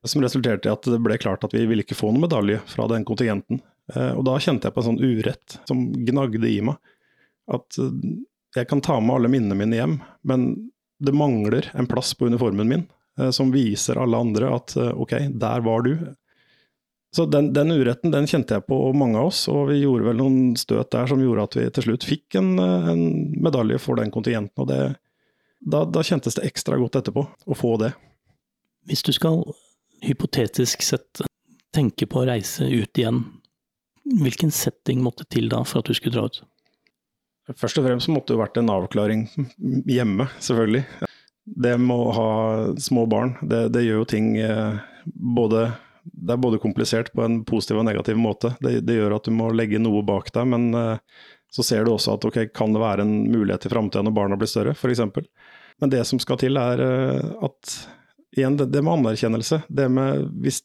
som 0.05 0.21
resulterte 0.21 0.67
i 0.67 0.73
at 0.73 0.85
det 0.85 0.99
ble 1.01 1.17
klart 1.21 1.45
at 1.47 1.53
vi 1.55 1.63
ville 1.67 1.83
ikke 1.85 1.97
få 1.97 2.11
noen 2.11 2.25
medalje 2.25 2.59
fra 2.69 2.85
den 2.91 3.05
kontingenten. 3.07 3.61
Eh, 3.91 4.11
og 4.13 4.23
da 4.27 4.37
kjente 4.39 4.69
jeg 4.69 4.75
på 4.75 4.83
en 4.83 4.89
sånn 4.91 5.03
urett 5.03 5.57
som 5.67 5.83
gnagde 6.07 6.47
i 6.47 6.61
meg. 6.63 6.79
At 7.51 7.75
jeg 8.55 8.69
kan 8.69 8.81
ta 8.81 8.99
med 9.01 9.17
alle 9.17 9.31
minnene 9.33 9.57
mine 9.57 9.79
hjem, 9.79 9.97
men 10.29 10.51
det 11.03 11.11
mangler 11.11 11.71
en 11.73 11.87
plass 11.87 12.13
på 12.13 12.25
uniformen 12.25 12.67
min 12.69 12.83
eh, 13.19 13.29
som 13.29 13.51
viser 13.51 13.99
alle 13.99 14.17
andre 14.17 14.51
at 14.55 14.75
eh, 14.77 14.91
ok, 14.93 15.15
der 15.29 15.65
var 15.65 15.81
du. 15.81 15.97
Så 17.15 17.25
den, 17.25 17.51
den, 17.53 17.71
uretten 17.71 18.11
den 18.11 18.27
kjente 18.27 18.57
jeg 18.57 18.65
på, 18.65 18.77
mange 18.97 19.19
av 19.19 19.29
oss, 19.29 19.43
og 19.51 19.67
vi 19.69 19.81
gjorde 19.83 20.07
vel 20.07 20.17
noen 20.17 20.55
støt 20.57 20.93
der 20.95 21.09
som 21.09 21.21
gjorde 21.21 21.45
at 21.45 21.57
vi 21.59 21.67
til 21.75 21.87
slutt 21.87 22.07
fikk 22.07 22.39
en, 22.39 22.55
eh, 22.61 22.89
en 22.93 23.03
medalje 23.43 23.81
for 23.81 23.99
den 23.99 24.13
kontingenten. 24.13 24.63
og 24.63 24.71
det, 24.71 24.95
da, 25.59 25.83
da 25.85 26.03
kjentes 26.03 26.39
det 26.39 26.47
ekstra 26.47 26.79
godt 26.79 26.97
etterpå 26.99 27.23
å 27.23 27.57
få 27.57 27.75
det. 27.81 27.93
Hvis 28.89 29.05
du 29.05 29.13
skal 29.15 29.43
hypotetisk 30.03 30.81
sett 30.83 31.23
tenke 31.73 32.05
på 32.09 32.21
å 32.21 32.27
reise 32.27 32.67
ut 32.67 32.99
igjen, 32.99 33.23
hvilken 34.03 34.51
setting 34.51 35.01
måtte 35.03 35.25
til 35.31 35.49
da 35.51 35.63
for 35.67 35.81
at 35.81 35.89
du 35.89 35.97
skulle 35.97 36.15
dra 36.17 36.27
ut? 36.27 36.41
Først 37.59 37.79
og 37.79 37.87
fremst 37.87 38.11
måtte 38.11 38.33
det 38.33 38.39
vært 38.39 38.59
en 38.59 38.71
avklaring 38.71 39.25
hjemme, 39.89 40.29
selvfølgelig. 40.39 40.83
Det 41.43 41.73
med 41.75 41.95
å 41.95 42.11
ha 42.15 42.29
små 42.79 43.03
barn, 43.11 43.35
det, 43.41 43.65
det 43.75 43.83
gjør 43.83 44.03
jo 44.03 44.11
ting 44.13 44.29
eh, 44.39 44.77
både 45.03 45.65
Det 46.03 46.35
er 46.35 46.39
både 46.39 46.59
komplisert 46.63 47.11
på 47.15 47.23
en 47.23 47.41
positiv 47.47 47.81
og 47.81 47.85
negativ 47.87 48.15
måte. 48.19 48.53
Det, 48.63 48.77
det 48.87 48.95
gjør 48.95 49.17
at 49.17 49.27
du 49.27 49.35
må 49.35 49.49
legge 49.51 49.79
noe 49.79 50.03
bak 50.07 50.31
deg, 50.35 50.47
men 50.51 50.69
eh, 50.75 51.19
så 51.53 51.63
ser 51.63 51.83
du 51.83 51.93
også 51.93 52.15
at 52.15 52.25
ok, 52.27 52.39
kan 52.55 52.73
det 52.73 52.81
være 52.81 53.03
en 53.03 53.13
mulighet 53.31 53.67
i 53.67 53.71
framtida 53.71 54.03
når 54.03 54.15
barna 54.15 54.39
blir 54.39 54.51
større, 54.51 54.73
f.eks. 54.75 55.03
Men 55.81 55.91
det 55.91 56.01
som 56.07 56.19
skal 56.21 56.39
til, 56.39 56.57
er 56.59 56.79
eh, 56.83 57.27
at 57.43 57.75
igjen, 58.37 58.55
det, 58.57 58.71
det 58.71 58.81
med 58.83 59.01
anerkjennelse. 59.01 59.61
Det 59.67 59.89
med 59.91 60.27
hvis 60.43 60.63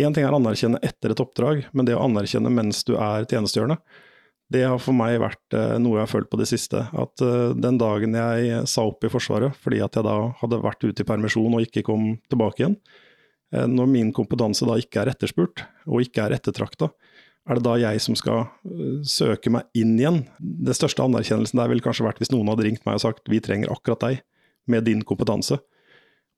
Én 0.00 0.14
ting 0.14 0.24
er 0.24 0.32
å 0.32 0.38
anerkjenne 0.40 0.80
etter 0.84 1.12
et 1.12 1.20
oppdrag, 1.20 1.66
men 1.76 1.84
det 1.88 1.96
å 1.98 2.04
anerkjenne 2.06 2.52
mens 2.52 2.80
du 2.88 2.94
er 2.96 3.26
tjenestegjørende, 3.28 3.76
det 4.52 4.64
har 4.68 4.80
for 4.82 4.96
meg 4.96 5.18
vært 5.22 5.56
eh, 5.56 5.78
noe 5.80 5.98
jeg 5.98 6.04
har 6.04 6.10
følt 6.10 6.30
på 6.32 6.38
det 6.40 6.48
siste. 6.50 6.84
At 6.92 7.22
eh, 7.24 7.54
den 7.56 7.78
dagen 7.80 8.16
jeg 8.16 8.66
sa 8.68 8.84
opp 8.88 9.04
i 9.04 9.10
Forsvaret, 9.12 9.56
fordi 9.62 9.80
at 9.84 9.96
jeg 9.96 10.06
da 10.06 10.16
hadde 10.42 10.60
vært 10.64 10.84
ute 10.84 11.04
i 11.04 11.08
permisjon 11.08 11.56
og 11.56 11.64
ikke 11.64 11.84
kom 11.86 12.14
tilbake 12.32 12.64
igjen, 12.64 12.76
eh, 13.54 13.68
når 13.68 13.90
min 13.92 14.12
kompetanse 14.16 14.68
da 14.68 14.76
ikke 14.80 15.04
er 15.04 15.12
etterspurt, 15.14 15.64
og 15.88 16.04
ikke 16.04 16.26
er 16.26 16.36
ettertrakta, 16.36 16.90
er 17.48 17.58
det 17.58 17.66
da 17.66 17.72
jeg 17.80 17.98
som 18.04 18.14
skal 18.14 18.44
søke 19.08 19.50
meg 19.50 19.66
inn 19.74 19.96
igjen? 19.98 20.20
Det 20.38 20.76
største 20.78 21.02
anerkjennelsen 21.02 21.58
der 21.58 21.72
ville 21.72 21.82
kanskje 21.82 22.04
vært 22.06 22.20
hvis 22.22 22.30
noen 22.30 22.52
hadde 22.52 22.68
ringt 22.68 22.84
meg 22.86 23.00
og 23.00 23.02
sagt 23.02 23.26
vi 23.32 23.40
trenger 23.42 23.72
akkurat 23.72 24.04
deg, 24.04 24.20
med 24.70 24.86
din 24.86 25.00
kompetanse. 25.02 25.56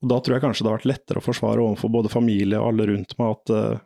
Og 0.04 0.10
Da 0.12 0.20
tror 0.20 0.36
jeg 0.36 0.44
kanskje 0.44 0.66
det 0.66 0.68
har 0.70 0.80
vært 0.82 0.90
lettere 0.90 1.20
å 1.20 1.24
forsvare 1.24 1.64
overfor 1.64 1.92
både 1.92 2.12
familie 2.12 2.60
og 2.60 2.74
alle 2.74 2.90
rundt 2.90 3.14
meg 3.16 3.30
at 3.38 3.52
uh, 3.56 3.82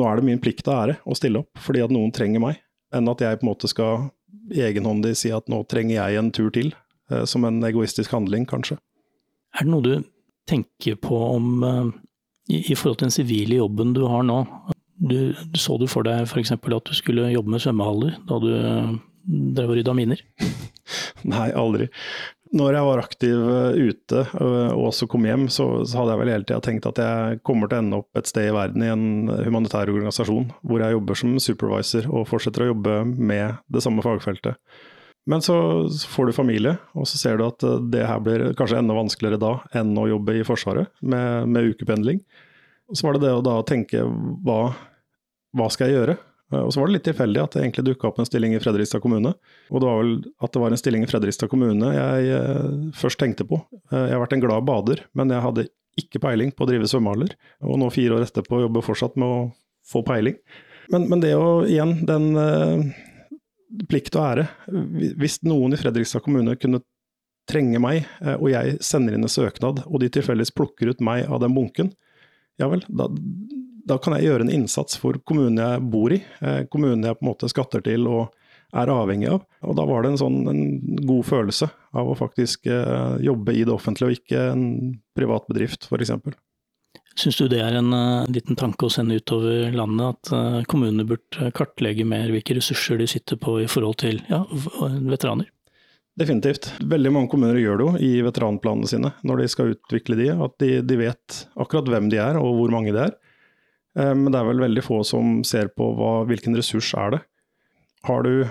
nå 0.00 0.06
er 0.08 0.16
det 0.16 0.26
min 0.30 0.40
plikt 0.40 0.70
og 0.70 0.78
ære 0.78 0.94
å 1.04 1.16
stille 1.18 1.42
opp, 1.44 1.60
fordi 1.60 1.82
at 1.84 1.92
noen 1.92 2.14
trenger 2.16 2.40
meg 2.40 2.62
enn 2.94 3.10
at 3.10 3.20
jeg 3.20 3.40
på 3.40 3.44
en 3.44 3.50
måte 3.50 3.68
skal 3.68 4.06
egenhåndig 4.54 5.12
si 5.18 5.32
at 5.34 5.50
nå 5.52 5.60
trenger 5.68 5.98
jeg 5.98 6.20
en 6.20 6.30
tur 6.32 6.48
til, 6.54 6.72
uh, 7.12 7.26
som 7.28 7.44
en 7.44 7.60
egoistisk 7.68 8.14
handling, 8.16 8.48
kanskje. 8.48 8.78
Er 9.54 9.68
det 9.68 9.74
noe 9.74 9.84
du 9.84 10.08
tenker 10.48 10.96
på 10.96 11.18
om 11.34 11.50
uh, 11.60 11.92
i, 12.48 12.62
i 12.62 12.78
forhold 12.78 13.02
til 13.02 13.10
den 13.10 13.18
sivile 13.18 13.60
jobben 13.60 13.92
du 13.96 14.06
har 14.08 14.24
nå? 14.24 14.40
Du, 15.04 15.34
så 15.58 15.76
du 15.76 15.84
for 15.90 16.06
deg 16.06 16.24
f.eks. 16.24 16.54
at 16.54 16.88
du 16.88 16.96
skulle 16.96 17.28
jobbe 17.34 17.52
med 17.52 17.60
svømmehaller 17.60 18.16
da 18.24 18.40
du 18.40 18.50
drev 19.58 19.74
og 19.74 19.76
rydda 19.76 19.94
miner? 19.98 20.24
Nei, 21.34 21.48
aldri 21.52 21.90
når 22.54 22.76
jeg 22.76 22.86
var 22.86 23.02
aktiv 23.02 23.40
eh, 23.50 23.78
ute 23.90 24.22
eh, 24.22 24.72
og 24.74 24.88
også 24.90 25.08
kom 25.10 25.26
hjem, 25.26 25.46
så, 25.52 25.66
så 25.82 26.00
hadde 26.00 26.14
jeg 26.14 26.20
vel 26.22 26.32
hele 26.32 26.46
tida 26.46 26.60
tenkt 26.62 26.88
at 26.88 27.00
jeg 27.02 27.42
kommer 27.46 27.70
til 27.70 27.80
å 27.80 27.82
ende 27.84 28.00
opp 28.02 28.20
et 28.20 28.30
sted 28.30 28.48
i 28.50 28.54
verden 28.54 28.84
i 28.84 28.90
en 28.92 29.06
humanitær 29.46 29.90
organisasjon 29.90 30.50
hvor 30.62 30.84
jeg 30.84 30.94
jobber 30.96 31.18
som 31.18 31.36
supervisor 31.42 32.08
og 32.10 32.28
fortsetter 32.30 32.66
å 32.66 32.72
jobbe 32.72 32.98
med 33.10 33.58
det 33.74 33.82
samme 33.84 34.04
fagfeltet. 34.06 34.60
Men 35.26 35.40
så, 35.42 35.56
får 36.08 36.28
du 36.28 36.36
familie, 36.36 36.74
og 36.92 37.08
så 37.08 37.18
ser 37.18 37.40
du 37.40 37.46
at 37.46 37.64
eh, 37.64 37.80
det 37.92 38.04
her 38.06 38.22
blir 38.22 38.50
kanskje 38.58 38.80
enda 38.82 38.96
vanskeligere 38.96 39.40
da 39.40 39.54
enn 39.80 39.94
å 39.98 40.08
jobbe 40.10 40.38
i 40.38 40.46
Forsvaret 40.46 40.92
med, 41.00 41.48
med 41.50 41.72
ukependling. 41.72 42.22
Så 42.92 43.06
var 43.06 43.16
det 43.16 43.24
det 43.24 43.32
å 43.32 43.44
da 43.44 43.58
tenke 43.66 44.04
hva, 44.44 44.60
hva 45.56 45.68
skal 45.72 45.90
jeg 45.90 45.98
gjøre? 45.98 46.18
Eh, 46.52 46.60
og 46.60 46.72
så 46.72 46.80
var 46.80 46.90
det 46.90 46.98
litt 46.98 47.06
tilfeldig 47.08 47.42
at 47.42 47.56
det 47.56 47.62
egentlig 47.62 47.86
dukka 47.90 48.10
opp 48.10 48.20
en 48.20 48.28
stilling 48.28 48.56
i 48.56 48.60
Fredrikstad 48.62 49.02
kommune. 49.04 49.34
Og 49.70 49.80
det 49.80 49.88
var 49.88 50.02
vel 50.02 50.12
at 50.44 50.54
det 50.54 50.62
var 50.64 50.74
en 50.74 50.80
stilling 50.80 51.06
i 51.06 51.10
Fredrikstad 51.10 51.50
kommune 51.52 51.94
jeg 51.94 52.36
eh, 52.36 52.76
først 52.98 53.20
tenkte 53.20 53.46
på. 53.48 53.60
Eh, 53.90 54.04
jeg 54.10 54.16
har 54.16 54.22
vært 54.24 54.36
en 54.36 54.44
glad 54.44 54.68
bader, 54.68 55.04
men 55.16 55.32
jeg 55.34 55.46
hadde 55.46 55.66
ikke 56.00 56.22
peiling 56.24 56.50
på 56.54 56.66
å 56.66 56.70
drive 56.70 56.90
svømmehaller. 56.90 57.36
Og 57.64 57.78
nå 57.80 57.90
fire 57.94 58.18
år 58.18 58.26
etterpå 58.26 58.64
jobber 58.64 58.84
fortsatt 58.84 59.18
med 59.20 59.30
å 59.30 59.42
få 59.86 60.02
peiling. 60.06 60.38
Men, 60.92 61.06
men 61.08 61.22
det 61.22 61.36
å 61.38 61.62
igjen, 61.64 62.00
den 62.08 62.32
plikt 63.88 64.16
og 64.18 64.24
ære. 64.24 64.48
Hvis 65.20 65.38
noen 65.46 65.76
i 65.76 65.78
Fredrikstad 65.78 66.24
kommune 66.26 66.56
kunne 66.60 66.82
trenge 67.48 67.78
meg, 67.80 68.08
og 68.34 68.48
jeg 68.50 68.74
sender 68.84 69.14
inn 69.14 69.24
en 69.24 69.30
søknad, 69.30 69.84
og 69.86 70.02
de 70.02 70.10
tilfeldigvis 70.12 70.52
plukker 70.56 70.90
ut 70.90 71.04
meg 71.04 71.28
av 71.30 71.40
den 71.44 71.54
bunken, 71.54 71.92
ja 72.60 72.68
vel, 72.70 72.82
da, 72.90 73.06
da 73.88 73.98
kan 74.00 74.16
jeg 74.16 74.28
gjøre 74.28 74.46
en 74.46 74.54
innsats 74.54 74.98
for 75.00 75.18
kommunen 75.28 75.60
jeg 75.60 75.84
bor 75.92 76.14
i, 76.14 76.20
eh, 76.40 76.64
kommunen 76.72 77.04
jeg 77.04 77.18
på 77.18 77.24
en 77.24 77.30
måte 77.32 77.50
skatter 77.52 77.84
til 77.84 78.08
og 78.10 78.32
er 78.74 78.90
avhengig 78.90 79.28
av. 79.30 79.44
Og 79.62 79.76
da 79.78 79.84
var 79.86 80.02
det 80.02 80.14
en 80.14 80.22
sånn 80.24 80.40
en 80.50 80.62
god 81.06 81.26
følelse 81.28 81.68
av 81.94 82.10
å 82.10 82.16
faktisk 82.18 82.66
eh, 82.66 83.20
jobbe 83.22 83.54
i 83.54 83.62
det 83.62 83.74
offentlige, 83.74 84.08
og 84.08 84.18
ikke 84.18 84.48
en 84.54 84.66
privat 85.16 85.46
bedrift, 85.50 85.86
f.eks. 85.86 86.14
Syns 87.14 87.38
du 87.38 87.46
det 87.46 87.60
er 87.62 87.76
en 87.78 87.94
uh, 87.94 88.26
liten 88.26 88.58
tanke 88.58 88.88
å 88.88 88.90
sende 88.90 89.20
utover 89.20 89.70
landet, 89.70 90.32
at 90.32 90.66
kommunene 90.66 91.06
burde 91.06 91.52
kartlegge 91.54 92.02
mer 92.10 92.26
hvilke 92.34 92.56
ressurser 92.58 92.98
de 92.98 93.06
sitter 93.06 93.38
på 93.38 93.60
i 93.62 93.68
forhold 93.70 94.00
til 94.02 94.18
ja, 94.26 94.40
veteraner? 95.06 95.46
Definitivt. 96.18 96.72
Veldig 96.82 97.10
mange 97.14 97.30
kommuner 97.30 97.58
gjør 97.58 97.78
det 97.78 97.86
jo 97.86 98.02
i 98.06 98.10
veteranplanene 98.22 98.90
sine 98.90 99.10
når 99.26 99.42
de 99.42 99.46
skal 99.50 99.72
utvikle 99.74 100.18
de, 100.18 100.28
at 100.46 100.58
de, 100.62 100.76
de 100.86 100.98
vet 100.98 101.38
akkurat 101.58 101.90
hvem 101.90 102.10
de 102.10 102.20
er 102.22 102.38
og 102.38 102.58
hvor 102.58 102.74
mange 102.74 102.94
det 102.94 103.08
er. 103.08 103.14
Uh, 103.98 104.12
men 104.12 104.30
det 104.32 104.40
er 104.40 104.50
vel 104.50 104.64
veldig 104.64 104.84
få 104.84 105.00
som 105.06 105.40
ser 105.46 105.70
på 105.76 105.92
hva, 105.98 106.12
hvilken 106.28 106.56
ressurs 106.58 106.92
er 106.98 107.16
det. 107.16 107.24
Har 108.04 108.26
du 108.26 108.44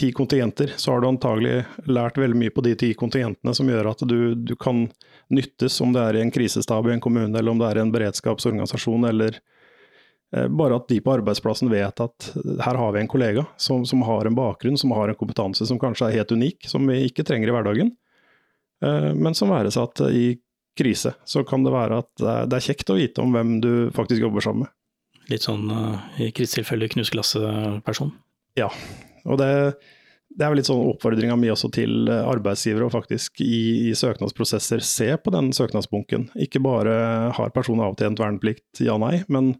ti 0.00 0.12
kontingenter, 0.12 0.72
så 0.76 0.92
har 0.92 1.00
du 1.00 1.08
antagelig 1.08 1.64
lært 1.84 2.18
veldig 2.18 2.38
mye 2.40 2.52
på 2.54 2.62
de 2.64 2.72
ti 2.78 2.88
kontingentene 2.96 3.52
som 3.56 3.68
gjør 3.68 3.90
at 3.90 4.04
du, 4.08 4.34
du, 4.34 4.54
kan 4.56 4.86
nyttes, 5.28 5.76
om 5.84 5.92
det 5.92 6.00
er 6.00 6.16
i 6.16 6.22
en 6.24 6.32
krisestab 6.32 6.88
i 6.88 6.94
en 6.94 7.02
kommune, 7.04 7.34
eller 7.36 7.52
om 7.52 7.60
det 7.60 7.68
er 7.68 7.80
i 7.80 7.82
en 7.84 7.92
beredskapsorganisasjon, 7.92 9.04
eller 9.10 9.36
eh, 10.32 10.46
bare 10.48 10.78
at 10.80 10.88
de 10.88 11.02
på 11.04 11.12
arbeidsplassen 11.18 11.68
vet 11.72 12.00
at 12.00 12.30
her 12.64 12.80
har 12.80 12.94
vi 12.96 13.02
en 13.02 13.10
kollega 13.12 13.44
som, 13.60 13.84
som, 13.84 14.00
har 14.08 14.24
en 14.24 14.38
bakgrunn, 14.38 14.80
som 14.80 14.94
har 14.96 15.12
en 15.12 15.20
kompetanse 15.20 15.68
som 15.68 15.80
kanskje 15.82 16.08
er 16.08 16.22
helt 16.22 16.32
unik, 16.32 16.70
som 16.72 16.88
vi 16.88 17.02
ikke 17.10 17.26
trenger 17.28 17.52
i 17.52 17.56
hverdagen, 17.58 17.92
eh, 18.80 19.10
men 19.12 19.36
som 19.36 19.52
være 19.52 19.74
seg 19.74 19.90
at 19.90 20.06
i 20.08 20.30
krise 20.80 21.14
så 21.28 21.44
kan 21.46 21.62
det 21.66 21.74
være 21.74 22.00
at 22.02 22.26
det 22.50 22.58
er 22.58 22.66
kjekt 22.66 22.90
å 22.90 22.98
vite 22.98 23.22
om 23.22 23.36
hvem 23.36 23.58
du 23.62 23.72
faktisk 23.96 24.24
jobber 24.24 24.44
sammen 24.44 24.66
med. 24.66 24.74
Litt 25.30 25.46
sånn 25.46 25.68
i 26.18 26.30
i 26.30 26.34
krisetilfelle 26.34 26.88
knusglasset-person? 26.90 28.10
Ja, 28.58 28.66
og 29.28 29.38
det, 29.38 29.50
det 30.30 30.44
er 30.44 30.52
vel 30.52 30.60
litt 30.60 30.68
sånn 30.68 30.82
oppfordringa 30.92 31.36
mi 31.38 31.50
også 31.52 31.70
til 31.74 32.10
eh, 32.10 32.26
arbeidsgivere 32.28 32.86
å 32.86 32.92
faktisk 32.92 33.42
i, 33.44 33.90
i, 33.90 33.96
søknadsprosesser 33.98 34.84
se 34.86 35.10
på 35.18 35.32
den 35.34 35.50
søknadsbunken. 35.56 36.28
Ikke 36.46 36.62
bare 36.62 36.94
har 37.36 37.56
personen 37.56 37.84
avtjent 37.88 38.22
verneplikt, 38.22 38.82
ja 38.84 38.96
nei, 39.00 39.20
men 39.32 39.56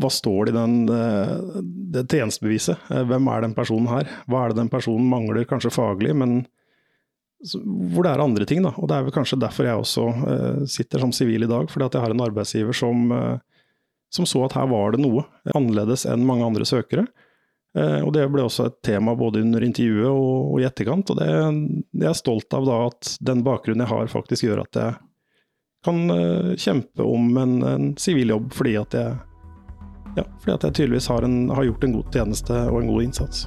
hva 0.00 0.08
står 0.10 0.48
det 0.48 0.54
i 0.54 0.56
den, 0.56 0.76
eh, 0.90 1.62
det 1.94 2.06
tjenestebeviset? 2.10 2.90
Eh, 2.90 3.06
hvem 3.06 3.30
er 3.32 3.46
den 3.46 3.56
personen 3.56 3.90
her? 3.92 4.10
Hva 4.26 4.44
er 4.44 4.52
det 4.52 4.62
den 4.64 4.72
personen 4.72 5.08
mangler, 5.10 5.46
kanskje 5.48 5.74
faglig, 5.74 6.16
men 6.16 6.40
hvor 7.54 8.06
det 8.06 8.12
er 8.12 8.22
andre 8.24 8.46
ting. 8.48 8.64
Da. 8.64 8.72
Og 8.76 8.88
Det 8.90 8.96
er 8.96 9.04
vel 9.06 9.14
kanskje 9.14 9.38
derfor 9.40 9.68
jeg 9.68 9.82
også 9.82 10.06
sitter 10.70 11.02
som 11.04 11.12
sivil 11.14 11.46
i 11.46 11.50
dag, 11.50 11.70
fordi 11.70 11.86
at 11.86 11.98
jeg 11.98 12.04
har 12.04 12.14
en 12.14 12.24
arbeidsgiver 12.24 12.76
som, 12.76 13.12
som 14.12 14.26
så 14.26 14.42
at 14.46 14.56
her 14.58 14.66
var 14.70 14.96
det 14.96 15.02
noe 15.04 15.22
annerledes 15.54 16.06
enn 16.10 16.26
mange 16.26 16.46
andre 16.48 16.66
søkere. 16.68 17.06
Eh, 17.76 18.00
og 18.00 18.12
Det 18.12 18.24
ble 18.32 18.46
også 18.46 18.70
et 18.70 18.78
tema 18.86 19.14
både 19.18 19.42
under 19.44 19.64
intervjuet 19.64 20.08
og, 20.08 20.54
og 20.54 20.62
i 20.62 20.66
etterkant. 20.68 21.12
og 21.12 21.20
det, 21.20 21.28
Jeg 21.92 22.08
er 22.08 22.16
stolt 22.16 22.56
av 22.56 22.68
da 22.68 22.78
at 22.88 23.16
den 23.20 23.44
bakgrunnen 23.44 23.84
jeg 23.84 23.92
har, 23.92 24.12
faktisk 24.12 24.48
gjør 24.48 24.64
at 24.64 24.80
jeg 24.80 24.96
kan 25.86 26.10
uh, 26.10 26.56
kjempe 26.58 27.04
om 27.04 27.36
en 27.38 27.92
sivil 28.00 28.32
jobb, 28.32 28.48
fordi 28.56 28.72
at 28.80 28.96
jeg, 28.96 29.12
ja, 30.16 30.24
fordi 30.40 30.54
at 30.56 30.66
jeg 30.66 30.78
tydeligvis 30.80 31.06
har, 31.12 31.22
en, 31.22 31.46
har 31.54 31.68
gjort 31.68 31.86
en 31.86 31.94
god 32.00 32.10
tjeneste 32.16 32.64
og 32.72 32.80
en 32.80 32.90
god 32.90 33.06
innsats. 33.06 33.46